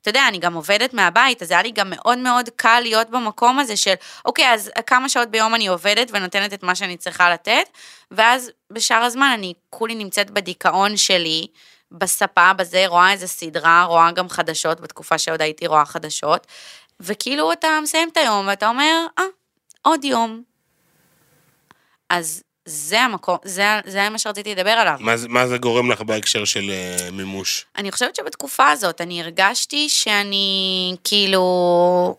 [0.00, 3.58] אתה יודע, אני גם עובדת מהבית, אז היה לי גם מאוד מאוד קל להיות במקום
[3.58, 7.68] הזה של, אוקיי, אז כמה שעות ביום אני עובדת ונותנת את מה שאני צריכה לתת,
[8.10, 11.46] ואז בשאר הזמן אני כולי נמצאת בדיכאון שלי,
[11.92, 16.46] בספה, בזה, רואה איזה סדרה, רואה גם חדשות, בתקופה שעוד הייתי רואה חדשות,
[17.00, 19.24] וכאילו אתה מסיים את היום ואתה אומר, אה,
[19.82, 20.42] עוד יום.
[22.10, 24.96] אז זה המקום, זה, זה מה שרציתי לדבר עליו.
[25.00, 27.66] מה מה זה גורם לך בהקשר של אה, מימוש?
[27.76, 32.16] אני חושבת שבתקופה הזאת אני הרגשתי שאני כאילו...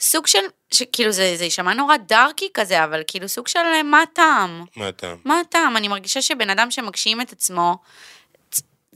[0.00, 0.38] סוג של,
[0.70, 4.64] שכאילו זה, זה יישמע נורא דארקי כזה, אבל כאילו סוג של אה, מה הטעם?
[4.76, 5.16] מה הטעם?
[5.24, 5.76] מה הטעם?
[5.76, 7.76] אני מרגישה שבן אדם שמגשים את עצמו,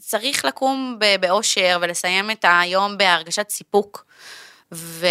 [0.09, 4.05] צריך לקום באושר ולסיים את היום בהרגשת סיפוק.
[4.73, 5.07] ו...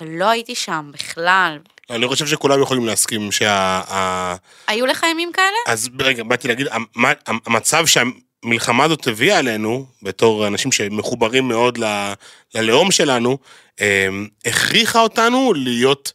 [0.00, 1.58] ולא הייתי שם בכלל.
[1.90, 4.34] אני חושב שכולם יכולים להסכים שה...
[4.66, 5.56] היו לך ימים כאלה?
[5.66, 7.12] אז רגע, באתי להגיד, המ-
[7.46, 12.12] המצב שהמלחמה הזאת הביאה עלינו, בתור אנשים שמחוברים מאוד ל-
[12.54, 13.38] ללאום שלנו,
[13.80, 14.08] אה,
[14.46, 16.12] הכריחה אותנו להיות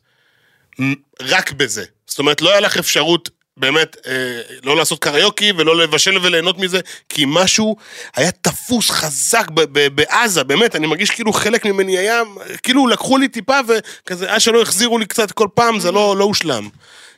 [1.21, 1.85] רק בזה.
[2.07, 6.79] זאת אומרת, לא היה לך אפשרות באמת אה, לא לעשות קריוקי ולא לבשל וליהנות מזה,
[7.09, 7.75] כי משהו
[8.15, 12.21] היה תפוס חזק ב- ב- בעזה, באמת, אני מרגיש כאילו חלק ממני היה,
[12.63, 16.23] כאילו לקחו לי טיפה וכזה, עד שלא החזירו לי קצת כל פעם, זה לא, לא
[16.23, 16.69] הושלם.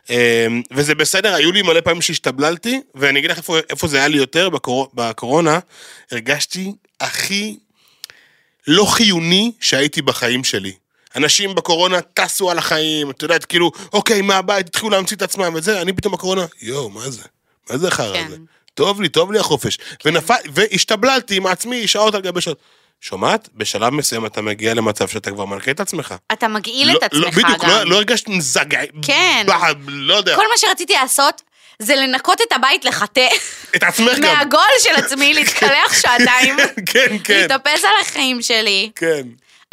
[0.09, 4.07] אה, וזה בסדר, היו לי מלא פעמים שהשתבללתי, ואני אגיד לך איפה, איפה זה היה
[4.07, 5.59] לי יותר בקור, בקורונה,
[6.11, 6.71] הרגשתי
[7.01, 7.57] הכי
[8.67, 10.71] לא חיוני שהייתי בחיים שלי.
[11.15, 15.81] אנשים בקורונה טסו על החיים, את יודעת, כאילו, אוקיי, מהבית, התחילו להמציא את עצמם וזה,
[15.81, 17.21] אני פתאום בקורונה, יואו, מה זה?
[17.69, 18.25] מה זה החרא כן.
[18.27, 18.37] הזה?
[18.73, 19.77] טוב לי, טוב לי החופש.
[20.05, 22.59] ונפל, והשתבללתי עם עצמי שעות על גבי שעות.
[23.01, 23.49] שומעת?
[23.55, 26.15] בשלב מסוים אתה מגיע למצב שאתה כבר מלכה את עצמך.
[26.33, 27.69] אתה מגעיל לא- את לא- עצמך בדיוק, גם.
[27.69, 28.79] לא- לא הרגשת מזגע...
[29.01, 29.45] כן.
[29.47, 30.35] בח- לא יודע.
[30.35, 31.41] כל מה שרציתי לעשות
[31.79, 33.27] זה לנקות את הבית לחטא.
[33.75, 34.37] את עצמך גם.
[34.37, 36.55] מהגול של עצמי, להתקלח שעתיים,
[36.93, 38.89] כן, כן, להתאפס על החיים שלי.
[38.95, 39.21] כן.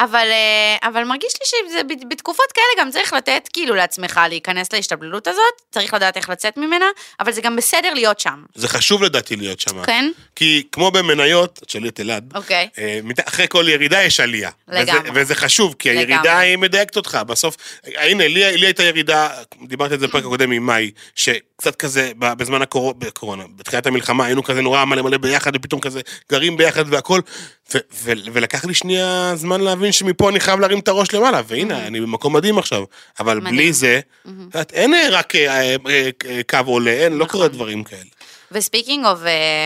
[0.04, 5.62] אבל, אה, אבל מרגיש לי שבתקופות כאלה גם צריך לתת כאילו לעצמך להיכנס להשתבללות הזאת,
[5.70, 6.86] צריך לדעת איך לצאת ממנה,
[7.20, 9.84] אבל זה גם בסדר להיות שם, זה חשוב לדעתי להיות שם.
[9.84, 10.10] כן?
[10.36, 12.68] כי כמו במניות, תשאלי את אלעד, אוקיי.
[12.78, 14.50] אה, אחרי כל ירידה יש עלייה.
[14.68, 15.10] לגמרי.
[15.10, 16.46] וזה, וזה חשוב, כי הירידה לגמרי.
[16.46, 17.18] היא מדייקת אותך.
[17.26, 19.28] בסוף, הנה, לי, לי הייתה ירידה,
[19.66, 22.94] דיברתי על זה בפרק הקודם עם מאי, שקצת כזה, בזמן הקור...
[22.98, 27.20] בקורונה, בתחילת המלחמה, היינו כזה נורא מלא מלא ביחד, ופתאום כזה גרים ביחד והכל,
[27.74, 31.86] ו- ו- ולקח לי שנייה זמן להבין שמפה אני חייב להרים את הראש למעלה, והנה,
[31.86, 32.84] אני במקום מדהים עכשיו.
[33.20, 33.40] אבל.
[33.40, 34.00] בלי זה,
[34.72, 35.76] אין אה, רק אה,
[36.26, 38.00] אה, קו עולה, אין, לא קורה דברים כאלה.
[38.52, 39.20] ו speaking of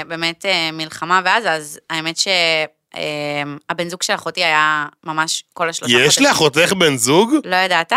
[0.08, 6.72] באמת מלחמה ועזה, אז האמת שהבן זוג של אחותי היה ממש כל השלושה יש לאחותך
[6.72, 7.34] בן זוג?
[7.44, 7.92] לא ידעת?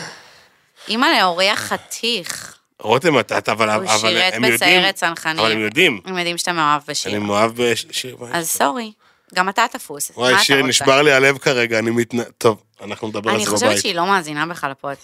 [0.88, 2.54] אימא להוריח חתיך.
[2.80, 5.38] רותם, את, אבל, הוא אבל שירת הם יודעים, בסיירת צנחנים.
[5.38, 7.12] אבל הם יודעים, הם יודעים שאתה מאוהב בשיר.
[7.12, 8.16] אני מאוהב בשיר.
[8.32, 8.92] אז סורי,
[9.34, 10.10] גם אתה תפוס.
[10.14, 10.62] וואי, שיר?
[10.62, 12.22] נשבר לי הלב כרגע, אני מתנ...
[12.38, 13.80] טוב, אנחנו נדבר על אני זה חושבת בבית.
[13.82, 14.96] שהיא לא מאזינה בכלל לפוד.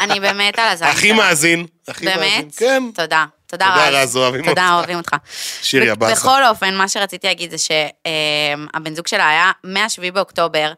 [0.00, 1.12] אני באמת על הזין הכי.
[1.12, 2.20] מאזין, הכי מאזין.
[2.20, 2.54] באמת?
[2.56, 2.82] כן.
[2.94, 3.24] תודה.
[3.46, 3.94] תודה תודה, רז.
[3.94, 4.48] רז, אוהבים אותך.
[4.50, 5.14] תודה, אוהבים אותך.
[5.62, 6.14] שירי הבאסה.
[6.14, 10.72] בכל אופן, מה שרציתי להגיד זה שהבן זוג שלה היה מ-7 באוקטובר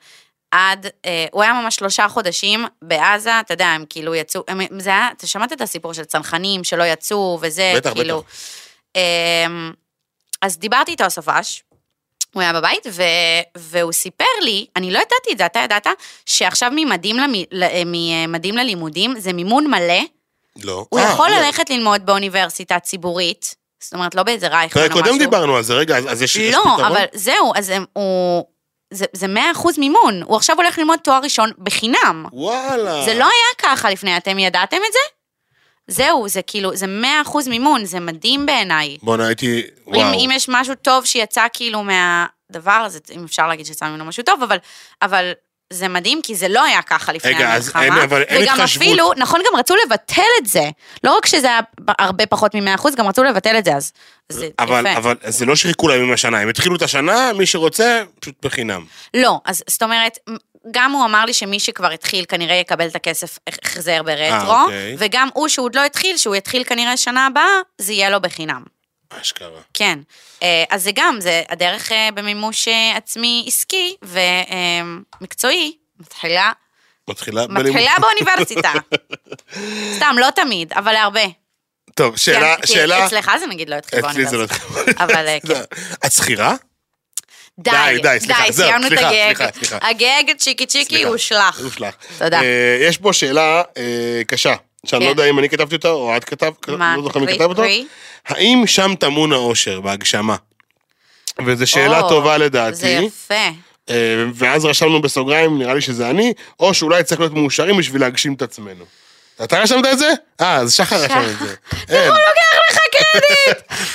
[0.51, 4.91] עד, אה, הוא היה ממש שלושה חודשים בעזה, אתה יודע, הם כאילו יצאו, הם, זה
[4.91, 8.19] היה, אתה שמעת את הסיפור של צנחנים שלא יצאו וזה, בטח, כאילו.
[8.21, 8.31] בטח.
[8.97, 9.73] אמ,
[10.43, 11.63] אז דיברתי איתו הסופש,
[12.37, 13.03] הוא היה בבית, ו,
[13.57, 15.87] והוא סיפר לי, אני לא ידעתי את זה, אתה ידעת,
[16.27, 20.01] שעכשיו ממדים, למ, ל- ממדים ללימודים זה מימון מלא,
[20.65, 20.87] לא.
[20.89, 21.37] הוא אה, יכול לא.
[21.37, 25.03] ללכת ללמוד באוניברסיטה ציבורית, זאת אומרת, לא באיזה רייכמן או משהו.
[25.03, 26.85] קודם דיברנו על זה, רגע, אז אז יש יש לא, פתרון?
[26.85, 28.45] אבל זהו, אז הם, הוא...
[28.91, 32.27] זה, זה 100% מימון, הוא עכשיו הולך ללמוד תואר ראשון בחינם.
[32.33, 33.05] וואלה.
[33.05, 35.16] זה לא היה ככה לפני, אתם ידעתם את זה?
[35.89, 36.87] זהו, זה כאילו, זה
[37.27, 38.97] 100% מימון, זה מדהים בעיניי.
[39.03, 39.63] בואנה, הייתי...
[39.89, 40.15] אם, וואו.
[40.15, 44.43] אם יש משהו טוב שיצא כאילו מהדבר הזה, אם אפשר להגיד שיצא ממנו משהו טוב,
[44.43, 44.57] אבל,
[45.03, 45.33] אבל
[45.73, 47.83] זה מדהים, כי זה לא היה ככה לפני רגע, אז המלחמה.
[47.85, 48.83] אין- אבל אין וגם התחשבות.
[48.87, 50.71] אפילו, נכון, גם רצו לבטל את זה.
[51.05, 51.61] לא רק שזה היה
[51.99, 53.93] הרבה פחות מ-100%, גם רצו לבטל את זה, אז
[54.29, 54.99] זה אבל, יפה.
[54.99, 58.85] אבל זה לא שחיכו להם עם השנה, הם התחילו את השנה, מי שרוצה, פשוט בחינם.
[59.15, 60.19] לא, אז זאת אומרת,
[60.71, 64.97] גם הוא אמר לי שמי שכבר התחיל כנראה יקבל את הכסף החזר ברטרו, אה, אוקיי.
[64.99, 68.63] וגם הוא שעוד לא התחיל, שהוא יתחיל כנראה שנה הבאה, זה יהיה לו בחינם.
[69.11, 69.61] אשכרה.
[69.75, 69.99] כן.
[70.43, 76.53] אה, אז זה גם, זה הדרך אה, במימוש עצמי עסקי ומקצועי, מתחילה,
[77.09, 77.67] מתחילה בלימוד.
[77.67, 78.73] מתחילה באוניברסיטה.
[79.97, 81.25] סתם, לא תמיד, אבל להרבה.
[81.95, 83.07] טוב, שאלה, כן, כי שאלה...
[83.07, 85.05] אצלך זה נגיד לא התחיל אצלי זה לא באוניברסיטה.
[85.05, 85.63] אבל כן.
[86.07, 86.55] את שכירה?
[87.59, 87.71] די,
[88.03, 89.37] די, סליחה, די, זהו, סיימנו את סליחה, הגג.
[89.37, 89.79] סליחה, סליחה.
[89.89, 91.09] הגג צ'יקי צ'יקי סליחה.
[91.09, 91.61] הושלך.
[91.61, 91.95] הושלך.
[92.19, 92.41] תודה.
[92.41, 94.55] אה, יש פה שאלה אה, קשה,
[94.87, 95.11] שאני לא כן.
[95.11, 97.63] יודע אם אני כתבתי אותה או את כתבת, מה, לא זוכר מי כתב אותה.
[98.27, 100.37] האם שם טמון האושר בהגשמה?
[101.47, 102.87] וזו שאלה או, טובה זה לדעתי.
[102.87, 103.35] יפה.
[103.91, 108.35] אה, ואז רשמנו בסוגריים, נראה לי שזה אני, או שאולי צריך להיות מאושרים בשביל להגשים
[108.35, 108.85] את עצמנו.
[109.45, 110.13] אתה רשמת את זה?
[110.41, 111.55] אה, אז שחר רשם את זה.
[111.89, 112.09] אין.
[112.09, 112.79] הוא לוקח לך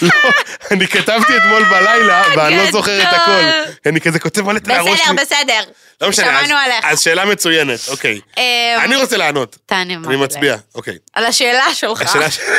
[0.02, 0.10] לא,
[0.72, 3.08] אני כתבתי אתמול בלילה, ואני לא זוכר את.
[3.14, 3.42] הכל.
[3.90, 5.14] אני כזה כותב מלא את הראש בסדר.
[5.22, 5.64] בסדר.
[6.02, 6.86] לא משנה, אז- שמענו עליך.
[6.86, 8.20] אז שאלה מצוינת, אוקיי.
[8.38, 8.44] אמ,
[8.80, 9.58] אני רוצה לענות.
[9.66, 10.16] תענה מה אני.
[10.16, 10.98] מצביע, אוקיי.
[11.14, 12.02] על השאלה שלך.
[12.02, 12.40] השאלה ש...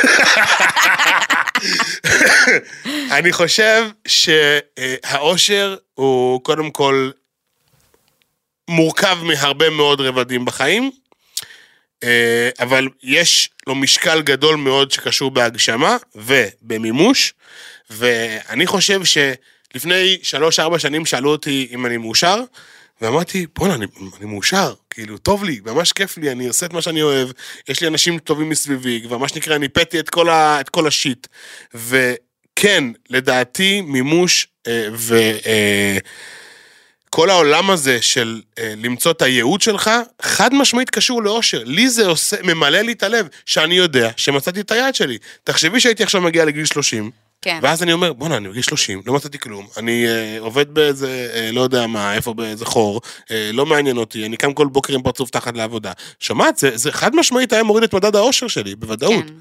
[3.17, 7.09] אני חושב שהאושר הוא קודם כל
[8.69, 10.89] מורכב מהרבה מאוד רבדים בחיים, אה,
[12.59, 17.33] אבל יש לו משקל גדול מאוד שקשור בהגשמה ובמימוש,
[17.89, 22.41] ואני חושב שלפני שלוש-ארבע שנים שאלו אותי אם אני מאושר,
[23.01, 23.85] ואמרתי, בואנה, אני,
[24.17, 27.29] אני מאושר, כאילו, טוב לי, ממש כיף לי, אני עושה את מה שאני אוהב,
[27.69, 31.27] יש לי אנשים טובים מסביבי, כבר מה שנקרא, ניפאתי את כל, ה, את כל השיט.
[31.73, 35.15] וכן, לדעתי, מימוש אה, ו...
[35.45, 35.97] אה,
[37.15, 41.63] כל העולם הזה של אה, למצוא את הייעוד שלך, חד משמעית קשור לאושר.
[41.65, 45.17] לי זה עושה, ממלא לי את הלב, שאני יודע שמצאתי את היעד שלי.
[45.43, 47.59] תחשבי שהייתי עכשיו מגיע לגיל 30, כן.
[47.61, 51.49] ואז אני אומר, בואנה, אני בגיל 30, לא מצאתי כלום, אני אה, עובד באיזה, אה,
[51.51, 55.01] לא יודע מה, איפה באיזה חור, אה, לא מעניין אותי, אני קם כל בוקר עם
[55.01, 55.91] פרצוף תחת לעבודה.
[56.19, 59.25] שומעת, זה, זה חד משמעית היה מוריד את מדד האושר שלי, בוודאות.
[59.27, 59.33] כן.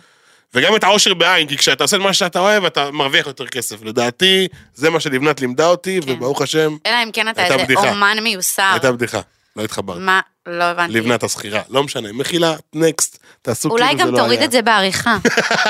[0.54, 3.76] וגם את העושר בעין, כי כשאתה עושה את מה שאתה אוהב, אתה מרוויח יותר כסף.
[3.82, 6.12] לדעתי, זה מה שלבנת לימדה אותי, כן.
[6.12, 7.90] וברוך השם, אלא אם כן אתה איזה בדיחה.
[7.90, 8.70] אומן מיוסר.
[8.72, 9.20] הייתה בדיחה.
[9.56, 9.98] לא התחברת.
[10.00, 10.20] מה?
[10.46, 10.92] לא הבנתי.
[10.92, 11.60] לבנת השכירה.
[11.68, 14.10] לא משנה, מחילה, נקסט, תעשו כאילו זה לא אולי היה.
[14.10, 15.16] גם תוריד את זה בעריכה.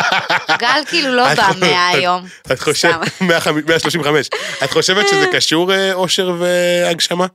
[0.61, 2.27] גל כאילו לא בא מהיום.
[2.53, 3.27] את חושבת, סתם.
[3.27, 4.29] 135.
[4.65, 7.27] את חושבת שזה קשור אה, אושר והגשמה?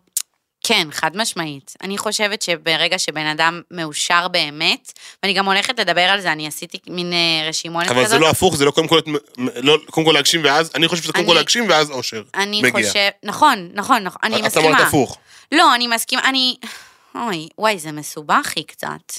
[0.67, 1.73] כן, חד משמעית.
[1.83, 6.77] אני חושבת שברגע שבן אדם מאושר באמת, ואני גם הולכת לדבר על זה, אני עשיתי
[6.87, 7.97] מין אה, רשימונת כזאת.
[7.97, 8.99] אבל זה לא הפוך, זה לא קודם כל,
[9.37, 12.23] לא, קודם כל להגשים ואז, אני חושב שזה קודם כל להגשים ואז אושר.
[12.35, 12.87] אני מגיע.
[12.87, 14.67] חושב, נכון, נכון, נכון, אני את מסכימה.
[14.67, 15.17] אמרת הפוך.
[15.51, 16.55] לא, אני מסכימה, אני...
[17.15, 19.13] אוי, וואי, זה מסובך היא קצת.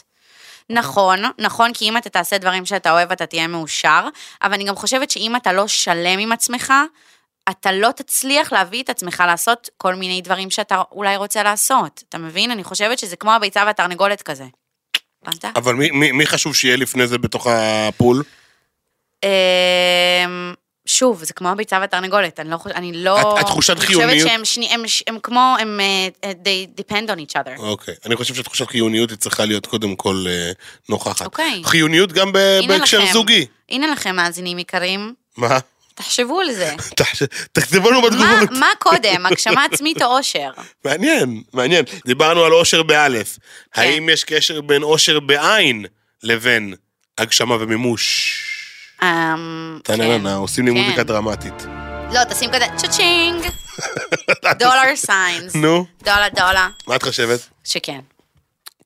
[0.70, 4.08] נכון, נכון, כי אם אתה תעשה דברים שאתה אוהב, אתה תהיה מאושר,
[4.42, 6.72] אבל אני גם חושבת שאם אתה לא שלם עם עצמך,
[7.50, 12.02] אתה לא תצליח להביא את עצמך לעשות כל מיני דברים שאתה אולי רוצה לעשות.
[12.08, 12.50] אתה מבין?
[12.50, 14.44] אני חושבת שזה כמו הביצה והתרנגולת כזה.
[15.26, 15.44] הבנת?
[15.56, 18.22] אבל מי, מי, מי חשוב שיהיה לפני זה בתוך הפול?
[19.24, 19.28] אמ,
[20.86, 23.38] שוב, זה כמו הביצה והתרנגולת, אני לא חושבת, אני לא...
[23.40, 25.80] התחושת אני חיוניות- חושבת שהם שני, הם, הם כמו, הם,
[26.24, 27.58] אה, they depend on each other.
[27.60, 27.94] אוקיי.
[28.06, 30.52] אני חושב שתחושת חיוניות היא צריכה להיות קודם כל אה,
[30.88, 31.26] נוכחת.
[31.26, 31.62] אוקיי.
[31.64, 32.32] חיוניות גם
[32.68, 33.00] בהקשר.
[33.12, 33.46] זוגי.
[33.68, 35.58] הנה לכם, מאזינים יקרים, מה?
[35.98, 36.74] תחשבו על זה.
[37.52, 38.50] תכתבו לנו בתגובות.
[38.50, 40.50] מה קודם, הגשמה עצמית או אושר?
[40.84, 41.84] מעניין, מעניין.
[42.06, 43.38] דיברנו על אושר באלף.
[43.72, 43.82] כן.
[43.82, 45.84] האם יש קשר בין עושר בעין
[46.22, 46.74] לבין
[47.18, 48.34] הגשמה ומימוש?
[49.02, 50.78] אמ, טה-נה-נה-נה, עושים לי כן.
[50.80, 51.64] מוזיקה דרמטית.
[52.12, 53.46] לא, תשים כזה cha-ching,
[54.60, 57.40] dollar signs, נו, דולר דולר, מה את חושבת?
[57.64, 58.00] שכן.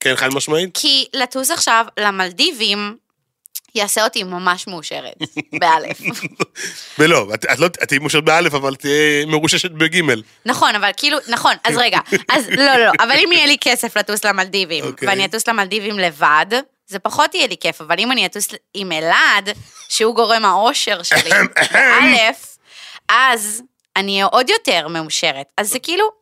[0.00, 0.70] כן, חד משמעית?
[0.74, 2.96] כי לטוס עכשיו למלדיבים
[3.74, 5.14] יעשה אותי ממש מאושרת,
[5.52, 5.98] באלף.
[6.98, 10.22] ולא, את את לא, תהיי מאושרת באלף, אבל תהיי מרוששת בגימל.
[10.46, 11.98] נכון, אבל כאילו, נכון, אז רגע,
[12.30, 15.08] אז לא, לא, לא, אבל אם יהיה לי כסף לטוס למלדיבים, אוקיי.
[15.08, 16.46] ואני אטוס למלדיבים לבד,
[16.86, 19.50] זה פחות יהיה לי כיף, אבל אם אני אטוס עם אלעד,
[19.88, 21.30] שהוא גורם האושר שלי,
[21.72, 22.58] באלף,
[23.08, 23.62] אז
[23.96, 25.46] אני אהיה עוד יותר מאושרת.
[25.58, 26.21] אז זה כאילו...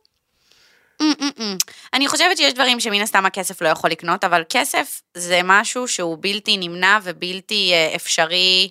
[1.01, 1.57] אמ, אמ, אמ.
[1.93, 6.17] אני חושבת שיש דברים שמן הסתם הכסף לא יכול לקנות, אבל כסף זה משהו שהוא
[6.19, 8.69] בלתי נמנע ובלתי אה, אפשרי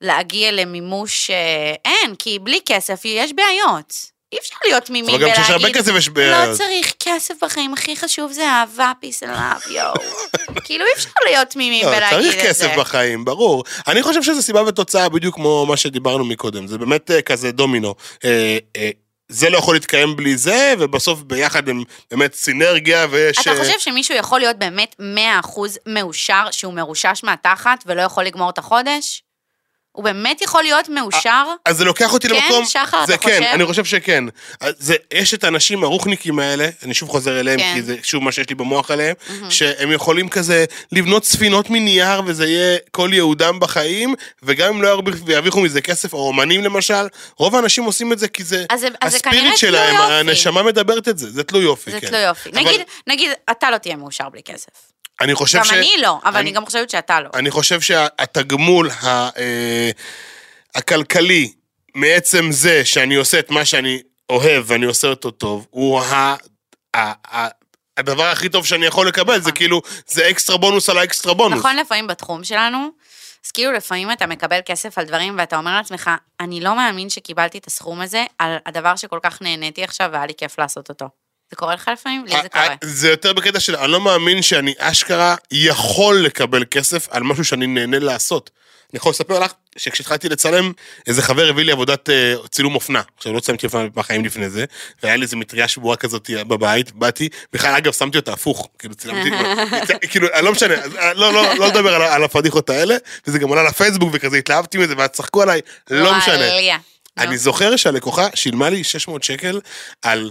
[0.00, 1.30] להגיע למימוש...
[1.30, 4.10] אה, אין, כי בלי כסף יש בעיות.
[4.32, 5.42] אי אפשר להיות תמימים אבל גם ולהגיד...
[5.42, 6.54] כשיש הרבה כסף יש לא.
[6.54, 9.94] צריך כסף בחיים, הכי חשוב זה אהבה, peace and love, יואו.
[10.64, 12.30] כאילו אי אפשר להיות תמימים לא, ולהגיד את זה.
[12.32, 13.64] צריך כסף בחיים, ברור.
[13.88, 16.66] אני חושב שזה סיבה ותוצאה בדיוק כמו מה שדיברנו מקודם.
[16.66, 17.94] זה באמת אה, כזה דומינו.
[19.30, 23.38] זה לא יכול להתקיים בלי זה, ובסוף ביחד הם באמת סינרגיה ויש...
[23.38, 24.96] אתה חושב שמישהו יכול להיות באמת
[25.44, 29.22] 100% מאושר, שהוא מרושש מהתחת ולא יכול לגמור את החודש?
[29.92, 31.44] הוא באמת יכול להיות מאושר?
[31.64, 32.64] אז זה לוקח אותי כן, למקום...
[32.64, 33.50] שחר, זה אתה כן, חושב?
[33.54, 34.24] אני חושב שכן.
[34.60, 37.72] אז זה, יש את האנשים הרוחניקים האלה, אני שוב חוזר אליהם, כן.
[37.74, 39.14] כי זה שוב מה שיש לי במוח עליהם,
[39.48, 45.60] שהם יכולים כזה לבנות ספינות מנייר, וזה יהיה כל ייעודם בחיים, וגם אם לא ירוויחו-
[45.60, 49.12] מזה כסף, או אומנים למשל, רוב האנשים עושים את זה כי זה אז זה- אז
[49.12, 50.12] זה כנראה הספיריט שלהם, יופי.
[50.12, 52.06] הנשמה מדברת את זה, זה תלוי יופי, זה כן.
[52.06, 52.50] תלוי יופי.
[52.50, 54.89] אבל נגיד, נגיד, אתה לא תהיה מאושר בלי כסף.
[55.20, 55.72] אני חושב גם ש...
[55.72, 57.28] אני לא, אבל אני- אני גם חושבת שאתה לא.
[57.34, 59.06] אני חושב שהתגמול ה,
[59.38, 59.90] אה,
[60.74, 61.52] הכלכלי
[61.94, 66.34] מעצם זה שאני עושה את מה שאני אוהב ואני עושה אותו טוב, הוא ה,
[66.96, 67.48] ה,
[67.96, 69.52] הדבר הכי טוב שאני יכול לקבל, זה נכון.
[69.52, 71.58] כאילו, זה אקסטרה בונוס על האקסטרה בונוס.
[71.58, 72.88] נכון לפעמים בתחום שלנו,
[73.46, 77.58] אז כאילו לפעמים אתה מקבל כסף על דברים ואתה אומר לעצמך, אני לא מאמין שקיבלתי
[77.58, 81.08] את הסכום הזה על הדבר שכל כך נהניתי עכשיו והיה לי כיף לעשות אותו.
[81.50, 82.24] זה קורה לך לפעמים?
[82.24, 82.64] לי זה ה- קורה.
[82.64, 87.44] ה- זה יותר בקטע של, אני לא מאמין שאני אשכרה יכול לקבל כסף על משהו
[87.44, 88.50] שאני נהנה לעשות.
[88.92, 90.72] אני יכול לספר לך שכשהתחלתי לצלם,
[91.06, 93.02] איזה חבר הביא לי עבודת אה, צילום אופנה.
[93.16, 94.64] עכשיו, לא צילמתי אופנה בחיים לפני זה,
[95.02, 99.30] והיה לי איזה מטריה שבורה כזאת בבית, באתי, בכלל, אגב, שמתי אותה הפוך, כאילו, צילמתי,
[100.10, 103.48] כאילו, אני לא משנה, אה, לא, לא, לא לדבר על, על הפדיחות האלה, וזה גם
[103.48, 105.60] עולה לפייסבוק וכזה, התלהבתי מזה, וצחקו עליי,
[105.90, 106.44] לא משנה.
[107.18, 109.60] אני זוכר שהלקוחה שילמה לי 600 שקל
[110.02, 110.30] על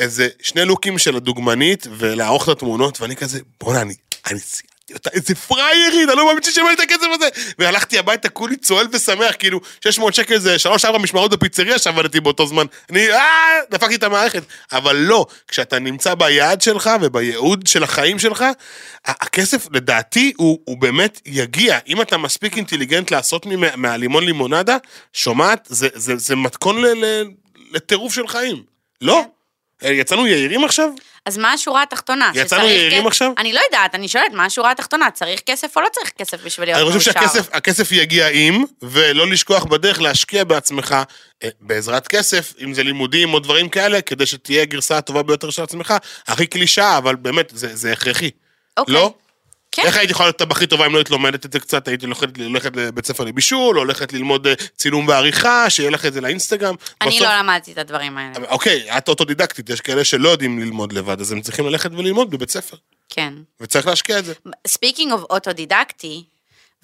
[0.00, 3.94] איזה שני לוקים של הדוגמנית ולערוך את התמונות, ואני כזה, בואנה, אני,
[4.30, 7.28] אני סיימתי אותה, איזה פריירית, אני לא מאמין ששילמה לי את הכסף הזה.
[7.58, 10.56] והלכתי הביתה כולי צוהל ושמח, כאילו, 600 שקל זה
[10.92, 12.66] 3-4 משמרות בפיצריה שעבדתי באותו זמן.
[12.90, 13.20] אני, אה,
[13.70, 14.42] דפקתי את המערכת.
[14.72, 18.44] אבל לא, כשאתה נמצא ביעד שלך ובייעוד של החיים שלך,
[19.04, 21.78] הכסף, לדעתי, הוא, הוא באמת יגיע.
[21.88, 24.76] אם אתה מספיק אינטליגנט לעשות מהלימון לימונדה,
[25.12, 25.66] שומעת?
[25.70, 26.82] זה, זה, זה מתכון
[27.72, 28.62] לטירוף של חיים.
[29.00, 29.24] לא?
[29.82, 30.88] יצאנו יהירים עכשיו?
[31.26, 32.30] אז מה השורה התחתונה?
[32.34, 33.32] יצאנו יהירים כ- עכשיו?
[33.38, 35.10] אני לא יודעת, אני שואלת, מה השורה התחתונה?
[35.10, 36.98] צריך כסף או לא צריך כסף בשביל להיות אני מאושר?
[36.98, 40.96] חושב שהכסף הכסף יגיע עם, ולא לשכוח בדרך להשקיע בעצמך
[41.44, 45.62] אה, בעזרת כסף, אם זה לימודים או דברים כאלה, כדי שתהיה הגרסה הטובה ביותר של
[45.62, 45.94] עצמך.
[46.26, 48.30] הכי קלישאה, אבל באמת, זה, זה הכרחי.
[48.76, 48.94] אוקיי.
[48.94, 49.14] לא?
[49.80, 49.86] כן.
[49.86, 51.88] איך הייתי יכולה להיות טבחית טובה אם לא היית לומדת את זה קצת?
[51.88, 56.20] הייתי הולכת, הולכת לבית ספר לבישול, הולכת ללמוד אה, צילום ועריכה, שיהיה לך את זה
[56.20, 56.74] לאינסטגרם.
[57.02, 58.48] אני בסוף- לא למדתי את הדברים האלה.
[58.48, 62.50] אוקיי, את אוטודידקטית, יש כאלה שלא יודעים ללמוד לבד, אז הם צריכים ללכת וללמוד בבית
[62.50, 62.76] ספר.
[63.08, 63.34] כן.
[63.60, 64.32] וצריך להשקיע את זה.
[64.66, 66.24] speaking of אוטודידקטי,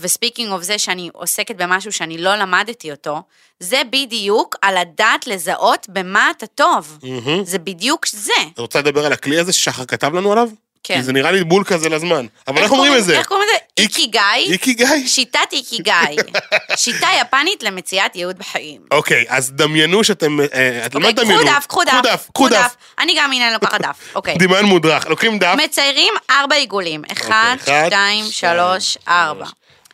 [0.01, 3.23] ו speaking of זה שאני עוסקת במשהו שאני לא למדתי אותו,
[3.61, 6.99] זה בדיוק על הדעת לזהות במה אתה טוב.
[7.03, 7.45] מהמם.
[7.45, 8.33] זה בדיוק זה.
[8.55, 10.49] את רוצה לדבר על הכלי הזה ששחר כתב לנו עליו?
[10.87, 10.97] כן.
[10.97, 12.27] כי זה נראה לי בול כזה לזמן.
[12.49, 13.19] אבל איך אומרים את זה?
[13.19, 13.57] איך קוראים לזה?
[13.81, 14.47] איק- איקיגאי?
[14.53, 15.07] איקיגאי?
[15.09, 16.17] שיטת איקיגאי.
[16.77, 18.81] שיטה יפנית למציאת ייעוד בחיים.
[18.91, 20.41] אוקיי, אז דמיינו שאתם...
[20.41, 21.43] אה, אתם לא אוקיי, תדמיינו.
[21.69, 22.77] קחו דף, קחו דף, קחו דף.
[22.99, 24.35] אני גם הנה לוקחת דף, אוקיי.
[24.39, 25.07] דמיון מודרך.
[25.07, 25.55] לוקחים דף.
[25.65, 27.03] מציירים ארבע עיגולים.
[27.13, 29.47] אחד, אוקיי, אחד, שתיים, שלוש, ארבע.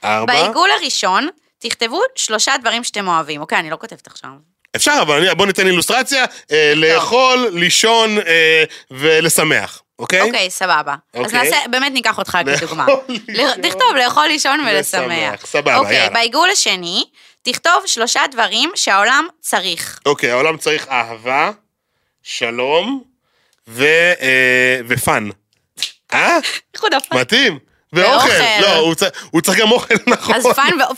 [0.04, 0.32] ארבע.
[0.32, 1.28] בעיגול הראשון,
[1.58, 3.40] תכתבו שלושה דברים שאתם אוהבים.
[3.40, 4.30] אוקיי, אני לא כותבת עכשיו.
[4.76, 6.24] אפשר, אבל בוא ניתן אילוסטרציה.
[6.52, 10.20] אה, לאכול, לישון אה, ולשמח, אוקיי?
[10.20, 10.94] אוקיי, סבבה.
[11.14, 11.38] אז אוקיי.
[11.42, 12.86] נעשה, באמת ניקח אותך כדוגמה.
[12.86, 15.46] לאכול, ל- לישון תכתוב לאכול, לישון ולשמח.
[15.46, 16.10] סבבה, אוקיי, יאללה.
[16.10, 17.04] בעיגול השני,
[17.42, 19.98] תכתוב שלושה דברים שהעולם צריך.
[20.06, 21.50] אוקיי, העולם צריך אהבה,
[22.22, 23.02] שלום.
[23.80, 25.28] אה, ופאן.
[26.12, 26.38] אה?
[26.74, 27.16] איחוד הפן.
[27.18, 27.58] מתאים.
[27.92, 28.28] ואוכל.
[28.60, 28.76] לא,
[29.30, 30.34] הוא צריך- גם אוכל, נכון.
[30.34, 30.46] אז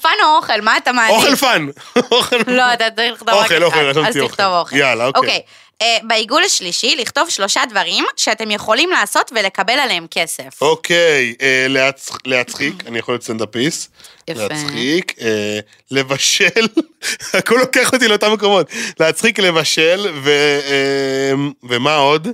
[0.02, 1.16] fun או אוכל, מה אתה מעדיף?
[1.16, 1.66] אוכל fun.
[2.12, 3.98] אוכל לא, אתה צריך לכתוב רק אוכל, אוכל, אחד.
[4.08, 4.58] אז תכתוב אוכל.
[4.58, 4.76] אוכל.
[4.76, 5.40] יאללה, אוקיי.
[5.82, 10.62] אה, בעיגול השלישי, לכתוב שלושה דברים שאתם יכולים לעשות ולקבל עליהם כסף.
[10.62, 13.90] אוקיי, אה, להצ- להצחיק, אני יכול להיות סטנדאפיסט.
[14.30, 14.40] יפה.
[14.48, 15.58] להצחיק, אה,
[15.90, 16.66] לבשל,
[17.38, 18.66] הכל לוקח אותי לאותם מקומות.
[19.00, 20.30] להצחיק, לבשל, ו,
[20.70, 21.32] אה,
[21.62, 22.28] ומה עוד?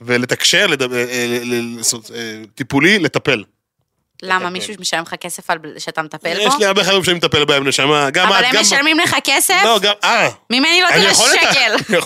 [0.00, 1.38] ולתקשר, לדבר, אה,
[2.14, 3.44] אה, טיפולי, לטפל.
[4.22, 6.58] למה, מישהו משלם לך כסף על שאתה מטפל יש בו?
[6.58, 8.10] לי הרבה חברים שאני מטפל בהם, נשמה.
[8.10, 8.60] גם אבל את, הם גם...
[8.60, 9.60] משלמים לך כסף?
[9.64, 9.92] לא, גם...
[10.04, 10.28] אה.
[10.50, 11.76] ממני לא תראה שקל.
[11.88, 11.96] אני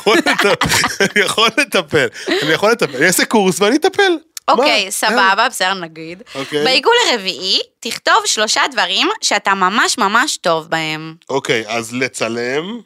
[1.23, 2.09] יכול לטפל,
[2.42, 4.12] אני יכול לטפל, אני אעשה קורס ואני אטפל.
[4.49, 4.90] אוקיי, מה?
[4.90, 6.23] סבבה, בסדר, נגיד.
[6.35, 6.64] אוקיי.
[6.64, 11.14] בעיגול הרביעי, תכתוב שלושה דברים שאתה ממש ממש טוב בהם.
[11.31, 12.81] אוקיי, אז לצלם,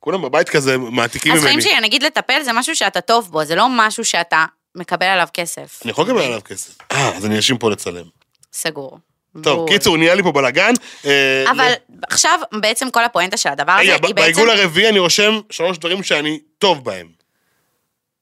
[0.00, 1.48] כולם בבית כזה מעתיקים אז ממני.
[1.50, 5.28] חיים שלי, נגיד לטפל זה משהו שאתה טוב בו, זה לא משהו שאתה מקבל עליו
[5.32, 5.80] כסף.
[5.84, 6.70] אני יכול לקבל עליו כסף.
[6.92, 8.17] אה, אז אני אשים פה לצלם.
[8.52, 8.98] סגור.
[9.42, 9.68] טוב, בול.
[9.68, 10.72] קיצור, נהיה לי פה בלאגן.
[11.04, 11.74] אה, אבל ל-
[12.10, 14.14] עכשיו בעצם כל הפואנטה של הדבר הזה היא בעצם...
[14.14, 17.08] בעיגול הרביעי אני רושם שלוש דברים שאני טוב בהם.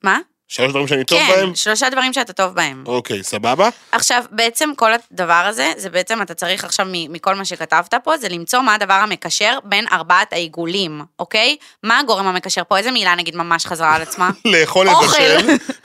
[0.03, 0.19] מה?
[0.49, 1.49] שלוש דברים שאני טוב בהם?
[1.49, 2.85] כן, שלושה דברים שאתה טוב בהם.
[2.87, 3.69] אוקיי, סבבה.
[3.93, 8.29] עכשיו, בעצם כל הדבר הזה, זה בעצם אתה צריך עכשיו מכל מה שכתבת פה, זה
[8.29, 11.57] למצוא מה הדבר המקשר בין ארבעת העיגולים, אוקיי?
[11.83, 12.79] מה הגורם המקשר פה?
[12.79, 14.31] איזה מילה נגיד ממש חזרה על עצמה?
[14.45, 14.87] לאכול.
[14.89, 15.37] לבשל.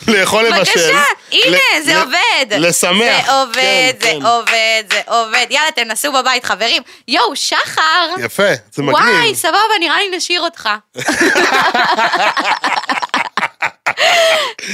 [0.14, 0.60] לאכול לבשל.
[0.60, 2.46] בבקשה, הנה, זה עובד.
[2.50, 3.26] לשמח.
[3.26, 4.26] זה עובד, כן, זה כן.
[4.26, 5.46] עובד, זה עובד.
[5.50, 6.82] יאללה, תנסו בבית, חברים.
[7.08, 8.10] יואו, שחר!
[8.20, 8.44] יפה,
[8.74, 9.06] זה מגניב.
[9.06, 10.70] וואי, סבבה, נראה לי נשאיר אותך.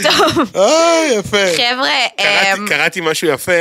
[0.03, 1.37] טוב, אה, יפה.
[1.57, 1.89] חבר'ה,
[2.67, 3.51] קראתי- אמ, משהו יפה.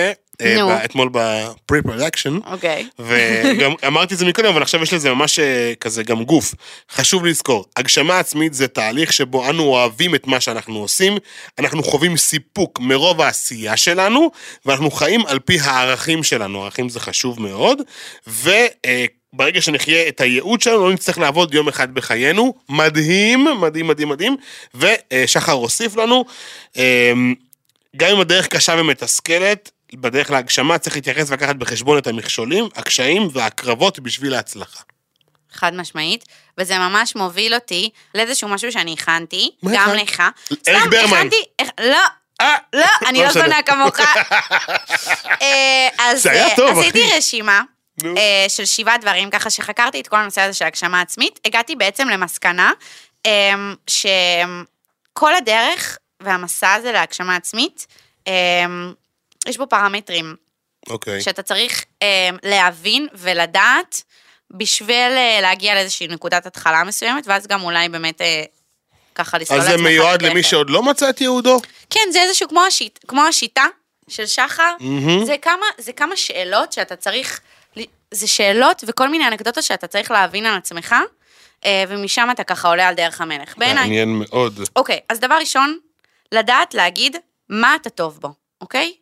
[0.41, 2.39] אה, אתמול ב pre-production.
[2.47, 2.89] אוקיי.
[2.99, 6.55] וגם אמרתי את זה מקודם, אבל עכשיו יש לזה ממש אה, כזה גם גוף.
[6.93, 11.17] חשוב לזכור, הגשמה עצמית זה תהליך שבו אנו אוהבים את מה שאנחנו עושים,
[11.59, 14.31] אנחנו חווים סיפוק מרוב העשייה שלנו,
[14.67, 17.79] ואנחנו חיים על פי הערכים שלנו, ערכים זה חשוב מאוד,
[19.37, 22.55] וברגע שנחיה את הייעוד שלנו, לא נצטרך לעבוד יום אחד בחיינו.
[22.69, 24.37] מדהים, מדהים, מדהים, מדהים.
[24.75, 26.25] ושחר הוסיף לנו,
[26.77, 27.13] אה,
[27.97, 33.99] גם אם הדרך קשה ומתסכלת, בדרך להגשמה צריך להתייחס ולקחת בחשבון את המכשולים, הקשיים והקרבות
[34.01, 34.81] בשביל ההצלחה.
[35.53, 36.25] חד משמעית,
[36.59, 39.95] וזה ממש מוביל אותי לאיזשהו משהו שאני הכנתי, גם?
[39.95, 40.23] לך.
[40.69, 41.29] אריק ברמן.
[41.63, 41.99] הכ- לא,
[42.41, 43.43] אה, לא, אני לא משנה.
[43.43, 44.01] זונה כמוך.
[45.43, 46.47] אה, אז אה,
[46.81, 47.03] עשיתי.
[47.17, 47.63] רשימה
[48.05, 52.09] אה, של שבעה דברים, ככה שחקרתי את כל הנושא הזה של הגשמה עצמית, הגעתי בעצם
[52.09, 52.73] למסקנה
[53.27, 53.55] אה,
[53.87, 57.87] שכל הדרך והמסע הזה להגשמה עצמית,
[58.29, 58.33] אה,
[59.47, 60.37] יש בו פרמטרים.
[60.91, 61.21] אוקיי.
[61.21, 64.03] שאתה צריך אה, להבין ולדעת
[64.51, 68.43] בשביל אה, להגיע לאיזושהי נקודת התחלה מסוימת, ואז גם אולי באמת אה,
[69.15, 70.23] ככה לסלול אז לעצמך זה מיועד.
[70.23, 71.61] למי שעוד לא מצא את ייעודו?
[71.91, 73.67] כן, זה איזשהו כמו, השיט, כמו השיטה
[74.09, 75.25] של שחר, מהמם.
[75.25, 77.41] זה, כמה, זה כמה שאלות שאתה צריך,
[78.11, 80.95] זה שאלות וכל מיני אנקדוטות שאתה צריך להבין על עצמך,
[81.65, 83.59] אה, ומשם אתה ככה עולה על דרך המלך.
[83.59, 83.85] בעיניי.
[83.85, 84.61] מעניין מאוד.
[84.77, 85.79] אוקיי, אז דבר ראשון,
[86.33, 87.17] לדעת להגיד
[87.49, 88.93] מה אתה טוב בו, אוקיי?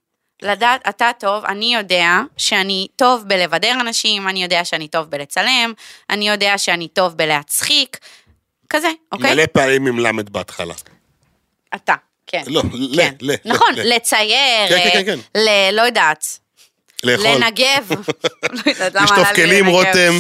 [0.43, 5.73] לדעת, אתה טוב, אני יודע שאני טוב בלבדר אנשים, אני יודע שאני טוב בלצלם,
[6.11, 7.99] אני יודע שאני טוב בלהצחיק,
[8.71, 9.35] כזה, אוקיי?
[9.35, 10.75] מלא פעמים עם למד בהתחלה.
[11.75, 11.95] אתה,
[12.27, 12.43] כן.
[12.47, 13.15] לא, ל, כן.
[13.21, 13.95] ל, ל, נכון, ל.
[13.95, 15.41] לצייר, כן, כן, כן, כן.
[15.41, 15.75] ל...
[15.77, 16.39] לא יודעת,
[17.05, 17.27] לאכול.
[17.27, 17.91] לנגב.
[18.53, 19.67] לא יודעת למה לשטוף כלים.
[19.67, 20.13] רותם.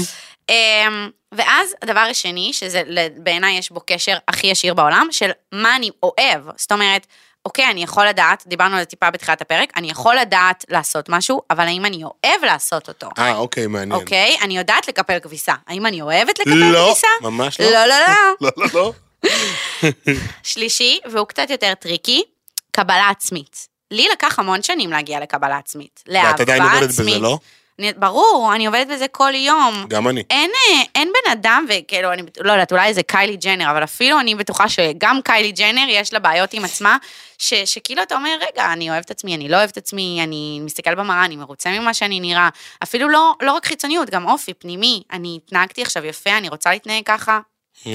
[0.49, 2.82] אמ, ואז הדבר השני, שזה
[3.16, 6.43] בעיניי יש בו קשר הכי ישיר בעולם, של מה אני אוהב.
[6.57, 7.07] זאת אומרת,
[7.45, 11.43] אוקיי, אני יכול לדעת, דיברנו על זה טיפה בתחילת הפרק, אני יכול לדעת לעשות משהו,
[11.51, 13.09] אבל האם אני אוהב לעשות אותו?
[13.18, 14.01] אה, אוקיי, מעניין.
[14.01, 15.55] אוקיי, אני יודעת לקפל כביסה.
[15.66, 17.07] האם אני אוהבת לקפל לא, כביסה?
[17.20, 17.70] ממש לא.
[17.70, 18.35] לא, לא, לא.
[18.41, 18.93] לא, לא, לא.
[20.43, 22.22] שלישי, והוא קצת יותר tricky,
[22.70, 23.74] קבלה עצמית.
[23.95, 26.03] לי לקח המון שנים להגיע לקבלה עצמית.
[26.09, 26.49] לאהבה ואת עצמית.
[26.49, 27.38] עדיין עובדת בזה, לא?
[27.78, 29.86] אני, ברור, אני עובדת בזה כל יום.
[29.88, 30.22] גם אני.
[30.30, 34.20] אין, אה, אין בן אדם, וכאילו, אני לא יודעת, אולי זה קיילי ג'נר, אבל אפילו
[34.20, 36.97] אני בטוחה שגם קיילי ג'נר, יש לה בעיות עם עצמה,
[37.38, 40.61] ש, שכאילו אתה אומר, רגע, אני אוהב את עצמי, אני לא אוהב את עצמי, אני
[40.62, 42.49] מסתכל במראה, אני מרוצה ממה שאני נראה.
[42.82, 45.03] אפילו לא, לא רק חיצוניות, גם אופי, פנימי.
[45.12, 47.40] אני התנהגתי עכשיו יפה, אני רוצה להתנהג ככה,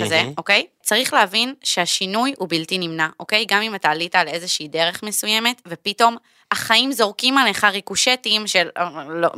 [0.01, 0.23] כזה.
[0.37, 0.65] אוקיי?
[0.83, 3.45] צריך להבין שהשינוי הוא בלתי נמנע, אוקיי?
[3.47, 6.17] גם אם אתה עלית על איזושהי דרך מסוימת, ופתאום
[6.51, 8.67] החיים זורקים עליך ריקושטים של,
[9.09, 9.29] לא,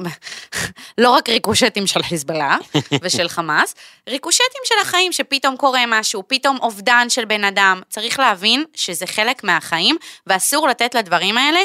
[0.98, 2.58] לא רק ריקושטים של חיזבאללה
[3.04, 3.76] ושל חמאס,
[4.10, 7.82] ריקושטים של החיים, שפתאום קורה משהו, פתאום אובדן של בן אדם.
[7.90, 11.60] צריך להבין שזה חלק מהחיים, ואסור לתת לדברים האלה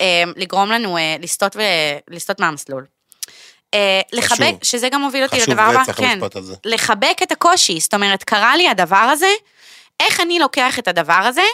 [0.00, 1.60] אה, לגרום לנו אה, לסטות, ו...
[2.10, 2.93] לסטות מהמסלול.
[3.74, 4.58] אה, לחבק, חשוב.
[4.62, 6.18] שזה גם מוביל אותי לדבר הבא, כן.
[6.64, 9.30] לחבק את הקושי, זאת אומרת, קרה לי הדבר הזה,
[10.00, 11.44] איך אני לוקח את הדבר הזה,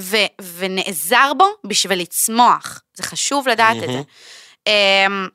[0.00, 2.80] ו- ונעזר בו בשביל לצמוח.
[2.94, 4.00] זה חשוב לדעת את זה.
[4.66, 5.28] אמ,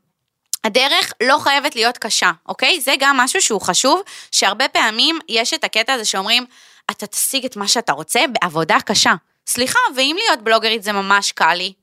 [0.64, 2.82] הדרך לא חייבת להיות קשה, אוקיי?
[2.82, 6.46] זה גם משהו שהוא חשוב, שהרבה פעמים יש את הקטע הזה שאומרים,
[6.92, 9.14] אתה תשיג את מה שאתה רוצה בעבודה קשה.
[9.48, 11.74] סליחה, ואם להיות בלוגרית זה ממש קל לי?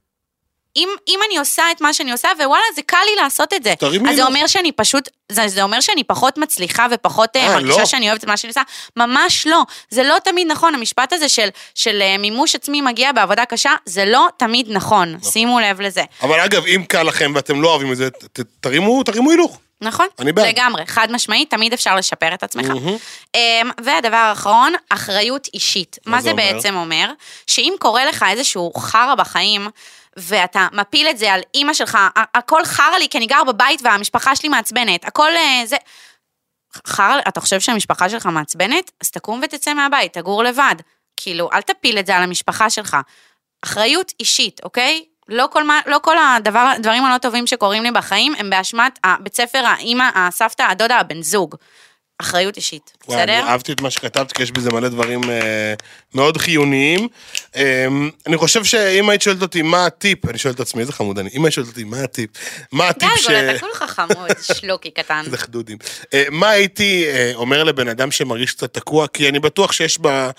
[0.78, 3.74] אם, אם אני עושה את מה שאני עושה, ווואלה, זה קל לי לעשות את זה.
[3.78, 4.24] תרימי אז זה.
[4.24, 7.84] אומר שאני פשוט, זה, זה אומר שאני פחות מצליחה ופחות אה, אה, מרגישה לא.
[7.86, 8.62] שאני אוהבת את מה שאני עושה?
[8.96, 9.62] ממש לא.
[9.90, 14.04] זה לא תמיד נכון, המשפט הזה של, של אה, מימוש עצמי מגיע בעבודה קשה, זה
[14.04, 15.18] לא תמיד נכון.
[15.22, 16.02] שימו לב לזה.
[16.22, 19.58] אבל אגב, אם קל לכם ואתם לא אוהבים את זה, ת- תרימו, תרימו הילוך.
[19.80, 20.06] נכון?
[20.18, 20.46] אני בעד.
[20.46, 22.66] לגמרי, חד משמעית, תמיד אפשר לשפר את עצמך.
[23.34, 23.40] אמ,
[23.84, 25.98] והדבר האחרון, אחריות אישית.
[26.06, 26.52] מה מה זה זה אומר?
[26.52, 27.10] בעצם אומר?
[27.46, 29.68] שאם קורה לך איזשהו חרא בחיים,
[30.18, 31.98] ואתה מפיל את זה על אימא שלך,
[32.34, 35.76] הכל חרא לי כי אני גר בבית והמשפחה שלי מעצבנת, הכל אה, זה...
[36.86, 38.90] חרא, אתה חושב שהמשפחה שלך מעצבנת?
[39.00, 40.74] אז תקום ותצא מהבית, תגור לבד.
[41.16, 42.96] כאילו, אל תפיל את זה על המשפחה שלך.
[43.64, 45.04] אחריות אישית, אוקיי?
[45.28, 49.36] לא כל, מה, לא כל הדבר, הדברים הלא טובים שקורים לי בחיים הם באשמת הבית
[49.36, 51.54] ספר, האימא, הסבתא, הדודה, הבן זוג.
[52.20, 53.48] אחריות אישית, וואי, אני בסדר?
[53.48, 55.74] אהבתי את מה שכתבת, כי יש בזה מלא דברים אה,
[56.14, 57.08] מאוד חיוניים.
[57.56, 57.86] אה,
[58.26, 61.30] אני חושב שאם היית שואלת אותי מה הטיפ, אני שואל את עצמי, איזה חמוד אני,
[61.34, 62.30] אם היית שואלת אותי מה הטיפ,
[62.72, 63.28] מה הטיפ ש...
[63.28, 65.22] גלגול, אתה כולך חמוד, שלוקי קטן.
[65.26, 65.78] איזה חדודים.
[66.14, 69.06] אה, מה הייתי אה, אומר לבן אדם שמרגיש קצת תקוע?
[69.06, 70.30] כי אני בטוח שיש ב-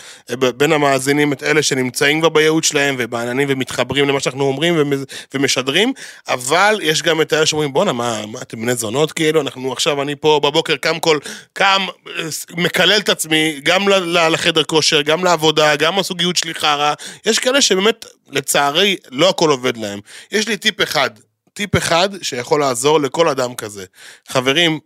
[0.57, 4.93] בין המאזינים את אלה שנמצאים כבר בייעוד שלהם ובעננים ומתחברים למה שאנחנו אומרים
[5.34, 5.93] ומשדרים,
[6.28, 9.41] אבל יש גם את אלה שאומרים, בואנה, מה, מה, אתם בני זונות כאילו?
[9.41, 11.20] אנחנו עכשיו, אני פה בבוקר קם כל,
[11.53, 12.24] קם, אה,
[12.57, 13.89] מקלל את עצמי, גם
[14.32, 16.93] לחדר כושר, גם לעבודה, גם הזוגיות שלי חרא.
[17.26, 19.99] יש כאלה שבאמת, לצערי, לא הכל עובד להם.
[20.32, 21.10] יש לי טיפ אחד,
[21.53, 23.86] טיפ אחד שיכול לעזור לכל אדם כזה.
[24.28, 24.80] חברים,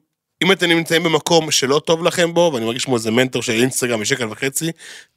[0.43, 3.99] אם אתם נמצאים במקום שלא טוב לכם בו, ואני מרגיש כמו איזה מנטור של אינסטגרם
[3.99, 4.71] בשקל וחצי,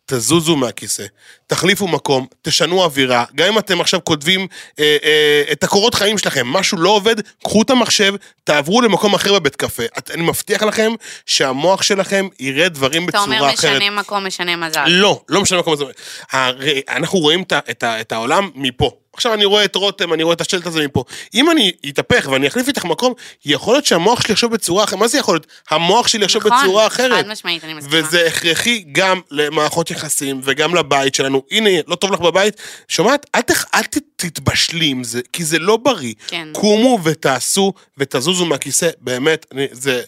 [0.07, 1.05] תזוזו מהכיסא,
[1.47, 3.25] תחליפו מקום, תשנו אווירה.
[3.35, 4.47] גם אם אתם עכשיו כותבים
[4.79, 9.35] אה, אה, את הקורות חיים שלכם, משהו לא עובד, קחו את המחשב, תעברו למקום אחר
[9.35, 9.83] בבית קפה.
[9.99, 10.93] את, אני מבטיח לכם
[11.27, 13.77] שהמוח שלכם יראה דברים אתה בצורה אומר אחרת.
[13.77, 14.85] משנה מקום, משנה מזל.
[14.89, 15.85] לא, לא משנה מקום הזה.
[16.33, 18.91] הרי אנחנו רואים את, את, את העולם מפה.
[19.17, 21.05] עכשיו אני רואה את רותם, אני רואה את השלט הזה מפה.
[21.35, 23.13] אם אני אתהפך ואני אחליף איתך מקום,
[23.45, 24.99] יכול להיות שהמוח שלי יחשוב בצורה אחרת.
[24.99, 25.47] מה זה יכול להיות?
[25.71, 27.25] המוח שלי יחשוב נכון, בצורה אחרת.
[27.25, 28.07] חד משמעית, אני מסכימה.
[28.07, 31.43] וזה הכרחי גם למערכות יחסים וגם לבית שלנו.
[31.51, 32.55] הנה, לא טוב לך בבית,
[32.89, 33.27] שומעת?
[33.35, 36.15] אל, תח, אל ת, תתבשלי עם זה, כי זה לא בריא.
[36.27, 36.49] כן.
[36.53, 40.03] קומו ותעשו ותזוזו מהכיסא, באמת, אני, זה...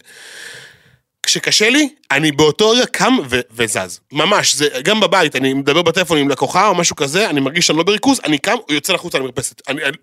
[1.29, 3.99] כשקשה לי, אני באותו רגע קם ו- וזז.
[4.11, 7.77] ממש, זה גם בבית, אני מדבר בטלפון עם לקוחה או משהו כזה, אני מרגיש שאני
[7.77, 9.61] לא בריכוז, אני קם, הוא יוצא לחוצה למרפסת.
[9.67, 9.97] אני, אני,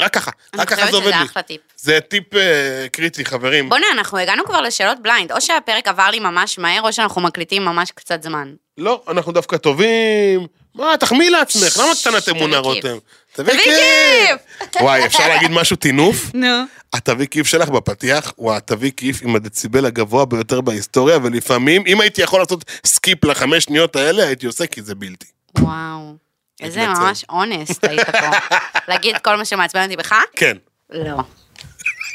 [0.00, 1.26] רק ככה, אני רק ככה חושבת זה עובד שזה לי.
[1.26, 1.60] אחלה טיפ.
[1.76, 3.68] זה טיפ אה, קריטי, חברים.
[3.68, 7.64] בוא'נה, אנחנו הגענו כבר לשאלות blind, או שהפרק עבר לי ממש מהר, או שאנחנו מקליטים
[7.64, 8.52] ממש קצת זמן.
[8.78, 10.46] לא, אנחנו דווקא טובים.
[10.74, 12.58] מה, תחמיא לעצמך, למה קטנת אמונה.
[12.58, 12.96] רותם?
[13.32, 14.40] תביא כיף!
[14.82, 16.30] וואי, אפשר להגיד משהו טינוף?
[16.34, 16.62] נו.
[16.92, 22.22] התביא כיף שלך בפתיח הוא התביא כיף עם הדציבל הגבוה ביותר בהיסטוריה, ולפעמים, אם הייתי
[22.22, 25.26] יכול לעשות skip לחמש שניות האלה, הייתי עושה, כי זה בלתי.
[25.58, 26.14] וואו.
[26.60, 26.86] איזה.
[26.86, 28.56] ממש אונסט היית פה.
[28.88, 30.14] להגיד כל מה שמעצבן אותי בך?
[30.36, 30.56] כן.
[30.90, 31.16] לא.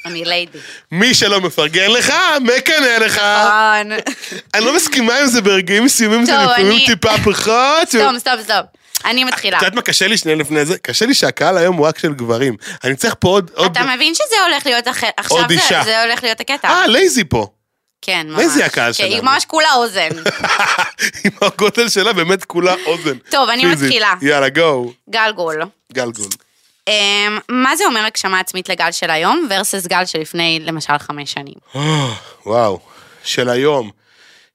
[0.05, 0.57] אני ליידי.
[0.91, 3.17] מי שלא מפרגן לך, מקנא לך.
[3.17, 3.91] נכון.
[4.53, 7.89] אני לא מסכימה עם זה ברגעים מסוימים, זה לפעמים טיפה פחות.
[7.95, 8.61] סתום, סתום, סתום.
[9.05, 9.57] אני מתחילה.
[9.57, 10.77] את יודעת מה קשה לי שנייה לפני זה?
[10.77, 12.55] קשה לי שהקהל היום הוא רק של גברים.
[12.83, 13.51] אני צריך פה עוד...
[13.65, 14.87] אתה מבין שזה הולך להיות
[15.17, 16.67] עכשיו זה- הולך להיות הקטע.
[16.69, 17.47] אה, לייזי פה.
[18.01, 18.45] כן, ממש.
[18.45, 19.23] זה הקהל כן, היא שלנו?
[19.23, 20.09] ממש כולה אוזן.
[21.25, 23.17] עם הגודל שלה באמת כולה אוזן.
[23.29, 23.65] טוב, אני.
[23.65, 24.13] מתחילה.
[24.21, 24.93] יאללה, גו.
[25.09, 25.61] גלגול.
[25.93, 26.27] גלגול.
[26.89, 31.55] אמ, מה זה אומר הגשמה עצמית לגל של היום versus גל שלפני למשל חמש שנים?
[32.45, 32.79] וואו,
[33.23, 33.91] של היום.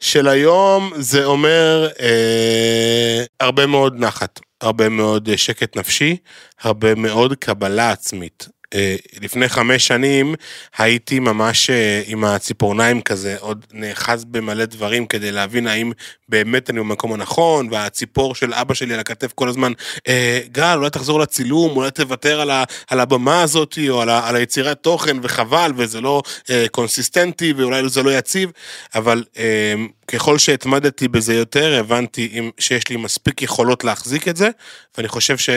[0.01, 6.17] של היום זה אומר אה, הרבה מאוד נחת, הרבה מאוד אה, שקט נפשי,
[6.61, 8.49] הרבה מאוד קבלה עצמית.
[8.75, 10.35] אה, לפני חמש שנים
[10.79, 15.93] הייתי ממש אה, עם הציפורניים כזה, עוד נאחז במלא דברים כדי להבין האם
[16.29, 19.73] באמת אני במקום הנכון, והציפור של אבא שלי על הכתף כל הזמן,
[20.09, 24.29] אה, גל, אולי תחזור לצילום, אולי תוותר על, ה, על הבמה הזאת, או על, ה,
[24.29, 28.51] על היצירת תוכן, וחבל, וזה לא אה, קונסיסטנטי, ואולי זה לא יציב,
[28.95, 29.75] אבל אה,
[30.07, 34.49] ככל שהתמדתי בזה יותר, הבנתי אם, שיש לי מספיק יכולות להחזיק את זה,
[34.97, 35.51] ואני חושב ש...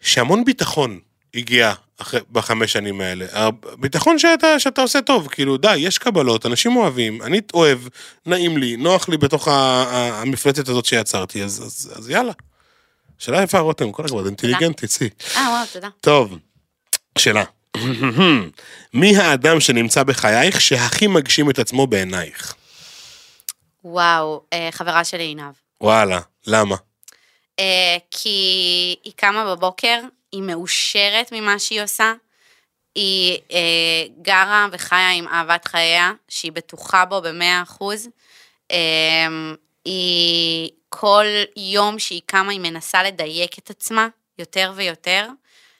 [0.00, 0.98] שהמון ביטחון
[1.34, 3.50] הגיע אחרי, בחמש שנים האלה.
[3.78, 7.78] ביטחון שאתה, שאתה עושה טוב, כאילו די, יש קבלות, אנשים אוהבים, אני אוהב,
[8.26, 12.32] נעים לי, נוח לי בתוך המפלצת הזאת שיצרתי, אז, אז, אז יאללה.
[13.18, 15.08] שאלה יפה רותם, כל הכבוד, אינטליגנטית, סי.
[15.36, 15.88] אה, וואו, תודה.
[16.00, 16.38] טוב,
[17.18, 17.44] שאלה.
[18.94, 22.54] מי האדם שנמצא בחייך שהכי מגשים את עצמו בעינייך?
[23.84, 25.52] וואו, אה, חברה שלי עינב.
[25.80, 26.76] וואלה, למה?
[27.58, 28.28] אה, כי
[29.04, 30.00] היא קמה בבוקר,
[30.34, 32.12] היא מאושרת ממה שהיא עושה,
[32.94, 33.58] היא אה,
[34.22, 38.08] גרה וחיה עם אהבת חייה, שהיא בטוחה בו במאה אחוז.
[38.70, 38.76] אה,
[39.84, 41.24] היא כל
[41.56, 44.08] יום שהיא קמה, היא מנסה לדייק את עצמה
[44.38, 45.26] יותר ויותר.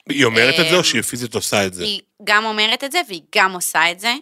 [0.09, 1.83] היא אומרת את זה או שהיא פיזית עושה את זה?
[1.83, 4.13] היא גם אומרת את זה והיא גם עושה את זה.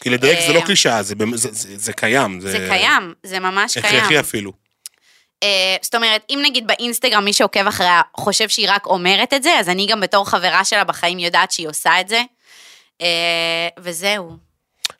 [0.00, 2.40] כי לדייק זה לא אה, קלישאה, זה זה- זה- זה קיים.
[2.40, 3.96] זה קיים, זה ממש קיים.
[3.96, 4.52] הכרחי אפילו.
[5.42, 9.58] אה, זאת אומרת, אם נגיד באינסטגרם מי שעוקב אחריה חושב שהיא רק אומרת את זה,
[9.58, 12.22] אז אני גם בתור חברה שלה בחיים יודעת שהיא עושה את זה.
[13.00, 14.51] אה, וזהו.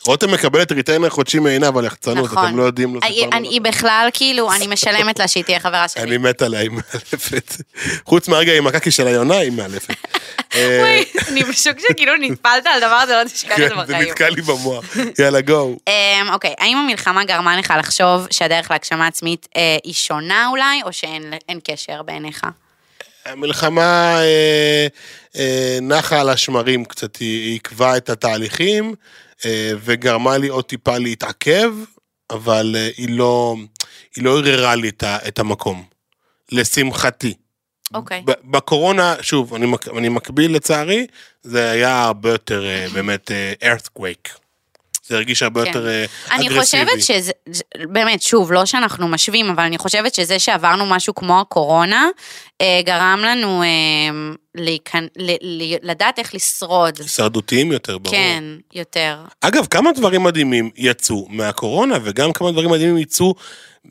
[0.07, 2.47] רותם מקבלת ריטיינר חודשי מעינב על יחצנות, נכון.
[2.49, 3.49] אתם לא יודעים, לא אני- סיפרנו אני-.
[3.49, 6.03] היא בכלל, כאילו, אני משלמת לה שהיא תהיה חברה שלי.
[6.03, 7.53] אני מת עליה, היא מאלפת.
[8.05, 9.95] חוץ מהרגע עם הקקי של היונה, היא מאלפת.
[10.55, 13.93] אה, וואי, אני בשוק שכאילו נטפלת על דבר הזה, לא תשכח את זה כן, זה
[13.93, 14.09] בחיים.
[14.09, 14.85] נתקע לי במוח.
[15.19, 15.77] יאללה, גו.
[15.89, 20.93] אמ, אוקיי, האם המלחמה גרמה לך לחשוב שהדרך להגשמה עצמית אה, היא שונה אולי, או
[20.93, 22.47] שאין אין קשר בעיניך?
[23.27, 24.19] המלחמה
[25.37, 28.95] אה, נחה על השמרים קצת, היא עיכבה את התהליכים,
[29.85, 31.73] וגרמה לי עוד טיפה להתעכב,
[32.31, 33.57] אבל אה, היא לא,
[34.17, 35.85] היא לא ערערה לי את המקום.
[36.53, 37.35] לשמחתי.
[37.95, 38.23] אוקיי.
[38.27, 39.67] ב- בקורונה, שוב, אני,
[39.99, 41.07] אני מקביל לצערי,
[41.43, 44.42] זה היה הרבה יותר אה, באמת אה, earthquake.
[45.07, 45.67] זה הרגיש הרבה כן.
[45.67, 46.61] יותר אה, אני אגרסיבי.
[46.61, 47.33] חושבת שזה,
[47.89, 52.09] באמת, שוב, לא שאנחנו משווים, אבל אני חושבת שזה שעברנו משהו כמו הקורונה,
[52.61, 53.69] אה, גרם לנו אה,
[54.55, 55.07] להיכנ...
[55.17, 55.31] ל...
[55.43, 55.77] ל...
[55.83, 56.99] לדעת איך לשרוד.
[56.99, 58.15] הישרדותיים יותר, ברור.
[58.15, 58.45] כן,
[58.75, 59.19] יותר.
[59.41, 63.35] אגב, כמה דברים מדהימים יצאו מהקורונה, וגם כמה דברים מדהימים יצאו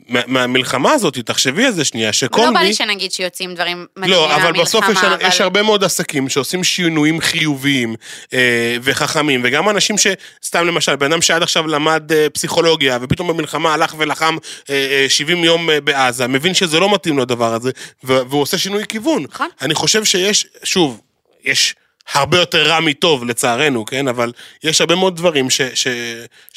[0.07, 2.59] מה- מהמלחמה הזאת, תחשבי על זה שנייה, שכל לא בא.
[2.59, 5.17] לי שנגיד שיוצאים דברים מדהימים לא, מהמלחמה, אבל בסוף יש, אבל...
[5.27, 7.95] יש הרבה מאוד עסקים שעושים שינויים חיוביים
[8.33, 13.73] אה, וחכמים, וגם אנשים שסתם למשל, בן אדם שעד עכשיו למד אה, פסיכולוגיה, ופתאום במלחמה
[13.73, 14.37] הלך ולחם
[14.69, 17.71] אה, אה, 70 יום אה, בעזה, מבין שזה לא מתאים לו הדבר הזה,
[18.03, 19.25] והוא עושה שינוי כיוון.
[19.29, 19.47] נכון.
[19.61, 21.01] אני חושב שיש, שוב,
[21.43, 21.75] יש
[22.13, 24.07] הרבה יותר רע מטוב לצערנו, כן?
[24.07, 24.31] אבל
[24.63, 25.61] יש הרבה מאוד דברים ש...
[25.61, 25.87] ש...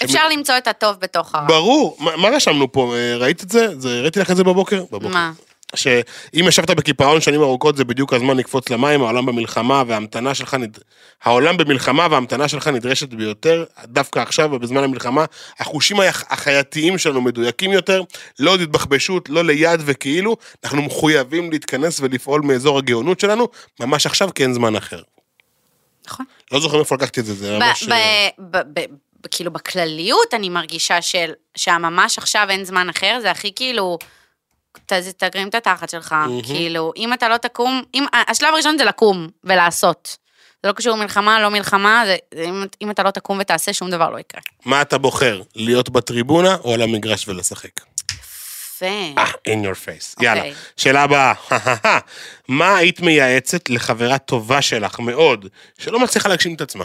[0.04, 1.46] אפשר למצוא את הטוב בתוך הרע.
[1.46, 2.94] ברור, מה, מה רשמנו פה?
[2.96, 3.80] אה, ראית את זה?
[3.80, 4.00] זה?
[4.00, 4.82] ראיתי לך את זה בבוקר?
[4.92, 5.08] בבוקר.
[5.08, 5.32] מה?
[5.76, 10.78] שאם ישבת בקיפאון שנים ארוכות זה בדיוק הזמן לקפוץ למים, העולם במלחמה וההמתנה שלך, נד...
[11.24, 15.24] העולם במלחמה וההמתנה שלך נדרשת ביותר, דווקא עכשיו ובזמן המלחמה,
[15.58, 18.02] החושים הח- החייתיים שלנו מדויקים יותר,
[18.38, 23.48] לא עוד התבחבשות, לא ליד וכאילו, אנחנו מחויבים להתכנס ולפעול מאזור הגאונות שלנו,
[23.80, 25.00] ממש עכשיו כי אין זמן אחר.
[26.06, 26.26] נכון.
[26.52, 27.88] לא זוכר מאיפה לקחתי את זה, זה ב- ממש...
[28.72, 28.84] ב-
[29.30, 33.98] כאילו בכלליות אני מרגישה של, שהממש עכשיו אין זמן אחר, זה הכי כאילו,
[34.86, 39.28] ת- תרים את התחת שלך, כאילו, אם אתה לא תקום, אם, השלב הראשון זה לקום
[39.44, 40.16] ולעשות.
[40.62, 44.10] זה לא קשור מלחמה, לא מלחמה, זה אם, אם אתה לא תקום ותעשה, שום דבר
[44.10, 44.40] לא יקרה.
[44.64, 47.70] מה אתה בוחר, להיות בטריבונה או על המגרש ולשחק?
[48.76, 49.20] יפה.
[49.20, 50.22] אה, in your face.
[50.22, 50.40] יאללה.
[50.40, 50.54] אוקיי.
[50.76, 51.32] שאלה הבאה.
[52.48, 55.48] מה היית מייעצת לחברה טובה שלך מאוד,
[55.78, 56.84] שלא מצליחה להגשים את עצמה?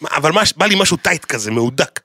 [0.00, 2.00] מה, אבל מה, בא לי משהו טייט כזה, מהודק.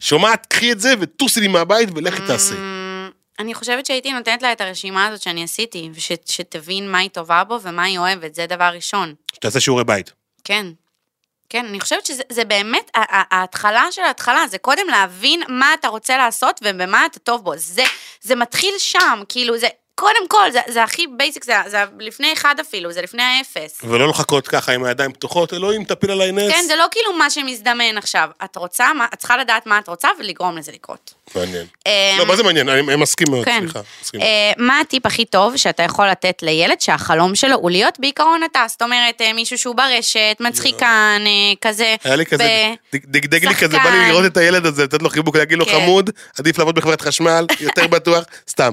[0.00, 2.54] שומעת, קחי את זה וטוסי לי מהבית ולכי תעשי.
[2.54, 7.44] אמ, אני חושבת שהייתי נותנת לה את הרשימה הזאת שאני עשיתי, ושתבין מה היא טובה
[7.44, 9.14] בו ומה היא אוהבת, זה דבר ראשון.
[9.34, 10.12] שתעשה שיעורי בית.
[10.44, 10.66] כן.
[11.48, 16.16] כן, אני חושבת שזה זה באמת, ההתחלה של ההתחלה, זה קודם להבין מה אתה רוצה
[16.16, 17.52] לעשות ובמה אתה טוב בו.
[17.56, 17.84] זה,
[18.20, 22.54] זה מתחיל שם, כאילו, זה, קודם כל, זה, זה הכי basic, זה, זה לפני אחד
[22.60, 23.80] אפילו, זה לפני האפס.
[23.84, 26.52] ולא לחכות ככה עם הידיים פתוחות, אלוהים תפיל עליי נס.
[26.52, 28.28] כן, זה לא כאילו מה שמזדמן עכשיו.
[28.44, 31.14] את רוצה, מה, את צריכה לדעת מה את רוצה ולגרום לזה לקרות.
[31.34, 31.66] מעניין.
[31.86, 32.68] אמ, לא, מה זה מעניין?
[32.68, 33.60] אני מסכים מאוד, כן.
[33.60, 33.80] סליחה.
[34.26, 38.64] אה, מה הטיפ הכי טוב שאתה יכול לתת לילד שהחלום שלו הוא להיות בעיקרון אתה?
[38.68, 41.94] זאת אומרת, אה, מישהו שהוא ברשת, מצחיקן, אה, כזה.
[42.04, 43.90] היה לי כזה, דגדג לי כזה, בא.
[43.90, 45.72] לי לראות את הילד הזה, לתת לו חיבוק, להגיד לו כן.
[45.72, 48.72] חמוד, עדיף לעבוד בחברת חשמל, יותר בטוח, סתם.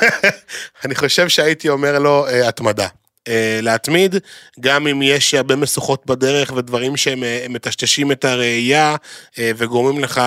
[0.84, 2.86] אני חושב שהייתי אומר לו, התמדה.
[3.28, 4.16] אה, להתמיד,
[4.60, 8.96] גם אם יש הרבה משוכות בדרך ודברים שהם אה, מטשטשים את הראייה
[9.38, 10.20] אה, וגורמים לך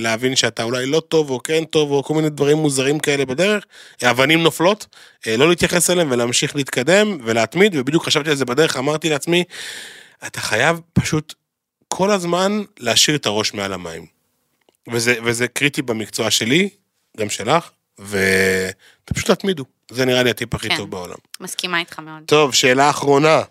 [0.00, 3.64] להבין שאתה אולי לא טוב או כן טוב או כל מיני דברים מוזרים כאלה בדרך,
[4.02, 4.86] אבנים נופלות,
[5.26, 9.44] לא להתייחס אליהם ולהמשיך להתקדם ולהתמיד, ובדיוק חשבתי על זה בדרך, אמרתי לעצמי,
[10.26, 11.34] אתה חייב פשוט
[11.88, 14.06] כל הזמן להשאיר את הראש מעל המים.
[14.92, 16.68] וזה, וזה קריטי במקצוע שלי,
[17.16, 19.64] גם שלך, ופשוט תתמידו.
[19.90, 20.76] זה נראה לי הטיפ הכי כן.
[20.76, 21.16] טוב בעולם.
[21.40, 22.22] מסכימה איתך מאוד.
[22.26, 23.42] טוב, שאלה אחרונה.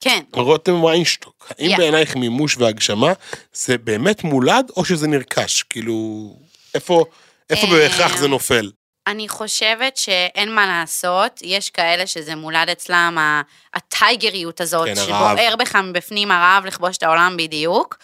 [0.00, 0.22] כן.
[0.32, 1.76] רותם ויינשטוק, האם יא.
[1.76, 3.12] בעינייך מימוש והגשמה
[3.52, 5.62] זה באמת מולד או שזה נרכש?
[5.62, 6.36] כאילו,
[6.74, 7.04] איפה,
[7.50, 8.70] איפה אה, בהכרח זה נופל?
[9.06, 13.42] אני חושבת שאין מה לעשות, יש כאלה שזה מולד אצלם,
[13.74, 14.94] הטייגריות הזאת, כן.
[14.94, 17.98] שבוער בך מבפנים הרעב לכבוש את העולם בדיוק.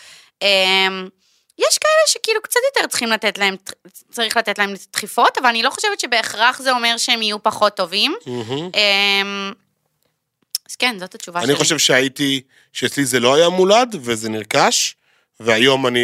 [1.58, 3.56] יש כאלה שכאילו קצת יותר צריכים לתת להם,
[4.10, 8.14] צריך לתת להם דחיפות, אבל אני לא חושבת שבהכרח זה אומר שהם יהיו פחות טובים.
[8.26, 9.52] אמ,
[10.70, 11.50] אז כן, זאת התשובה שלי.
[11.50, 12.40] אני חושב שהייתי,
[12.72, 14.96] שאצלי זה לא היה מולד וזה נרכש,
[15.40, 16.00] והיום אני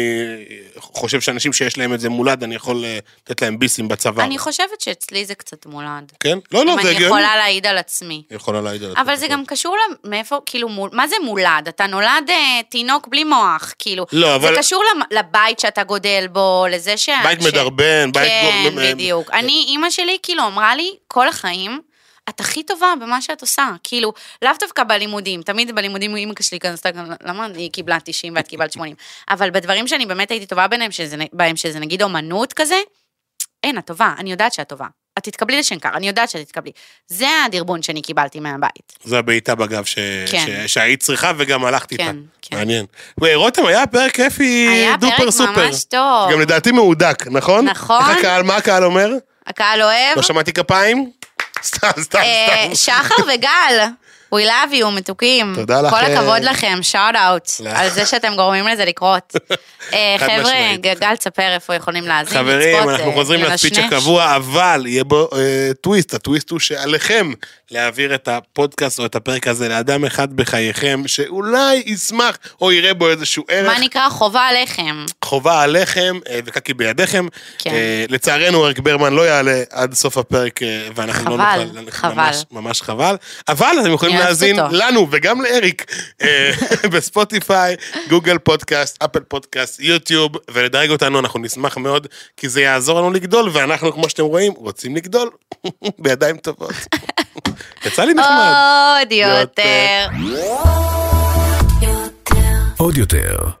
[0.77, 4.23] חושב שאנשים שיש להם את זה מולד, אני יכול אה, לתת להם ביסים בצבא.
[4.23, 6.11] אני חושבת שאצלי זה קצת מולד.
[6.19, 6.37] כן?
[6.51, 7.05] לא, לא, אם זה אני הגיוני.
[7.05, 8.23] יכולה להעיד על עצמי.
[8.31, 9.15] יכולה להעיד על אבל עצמך.
[9.15, 11.67] זה גם קשור מאיפה, כאילו, מול, מה זה מולד?
[11.69, 12.35] אתה נולד אה,
[12.69, 14.05] תינוק בלי מוח, כאילו.
[14.11, 17.09] לא, אבל- זה קשור לבית שאתה גודל בו, לזה ש...
[17.23, 18.27] בית ש- מדרבן, בית...
[18.27, 19.31] כן, בדיוק.
[19.31, 21.81] אני, אימא שלי, כאילו, אמרה לי, כל החיים,
[22.35, 23.67] את הכי טובה במה שאת עושה.
[23.83, 26.75] כאילו, לאו דווקא בלימודים, תמיד בלימודים אימא שלי גם-
[27.23, 28.95] למה היא קיבלה 90 ואת קיבלת 80?
[29.29, 32.75] אבל בדברים שאני באמת הייתי טובה ביניהם, שזה, בהם, שזה נגיד אומנות כזה,
[33.63, 34.85] אין, את טובה, אני יודעת שאת טובה.
[35.17, 36.71] את תתקבלי לשנקר, אני יודעת שאת תתקבלי.
[37.07, 38.93] זה הדרבון שאני קיבלתי מהבית.
[39.03, 39.95] זה הבעיטה בגב ש...
[40.31, 40.45] כן.
[40.65, 40.73] ש...
[40.73, 42.03] שהיית צריכה וגם הלכת איתה.
[42.03, 42.57] כן, כן.
[42.57, 42.85] מעניין.
[43.21, 45.67] ורותם, היה פרק כיפי היה דופר פרק סופר.
[45.67, 46.31] ממש טוב.
[46.31, 47.65] גם לדעתי מהודק, נכון?
[47.65, 48.01] נכון.
[48.09, 49.09] איך הקהל, מה הקהל אומר?
[49.47, 50.15] הקהל אוהב.
[50.17, 51.11] לא שמעתי כפיים?
[51.63, 52.75] סתם, סתם, אה, סתם.
[52.75, 53.87] שחר וגל,
[54.35, 55.53] we love you, מתוקים.
[55.55, 56.17] תודה כל לכם.
[56.17, 57.49] הכבוד לכם, שאוט אאוט.
[57.79, 59.33] על זה שאתם גורמים לזה לקרות.
[59.93, 60.75] אה, חבר'ה.
[60.75, 63.77] גל, תספר איפה יכולים להאזין, חברים, אנחנו אה, חוזרים לספיץ'.
[63.77, 66.13] הקבוע, אבל יהיה בו אה, טוויסט.
[66.13, 67.31] הטוויסט הוא שעליכם
[67.71, 73.09] להעביר את הפודקאסט או את הפרק הזה לאדם אחד בחייכם, שאולי ישמח או יראה בו
[73.09, 73.67] איזשהו ערך.
[73.67, 75.05] מה נקרא חובה עליכם.
[75.31, 77.27] חובה עליכם אה, וקקי בידיכם.
[77.57, 77.69] כן.
[77.69, 82.13] אה, לצערנו אריק ברמן לא יעלה עד סוף הפרק אה, ואנחנו לא חבל, נוכל, חבל.
[82.13, 83.15] ממש, ממש חבל,
[83.47, 84.75] אבל אתם יכולים להאזין אותו.
[84.75, 85.85] לנו וגם לאריק
[86.93, 87.75] בספוטיפיי,
[88.09, 92.07] גוגל פודקאסט, אפל פודקאסט, יוטיוב ולדרג אותנו אנחנו נשמח מאוד
[92.37, 95.29] כי זה יעזור לנו לגדול ואנחנו כמו שאתם רואים רוצים לגדול
[95.99, 96.73] בידיים טובות.
[97.85, 98.53] יצא לי נחמד.
[99.01, 100.07] עוד יותר.
[102.77, 103.60] עוד יותר,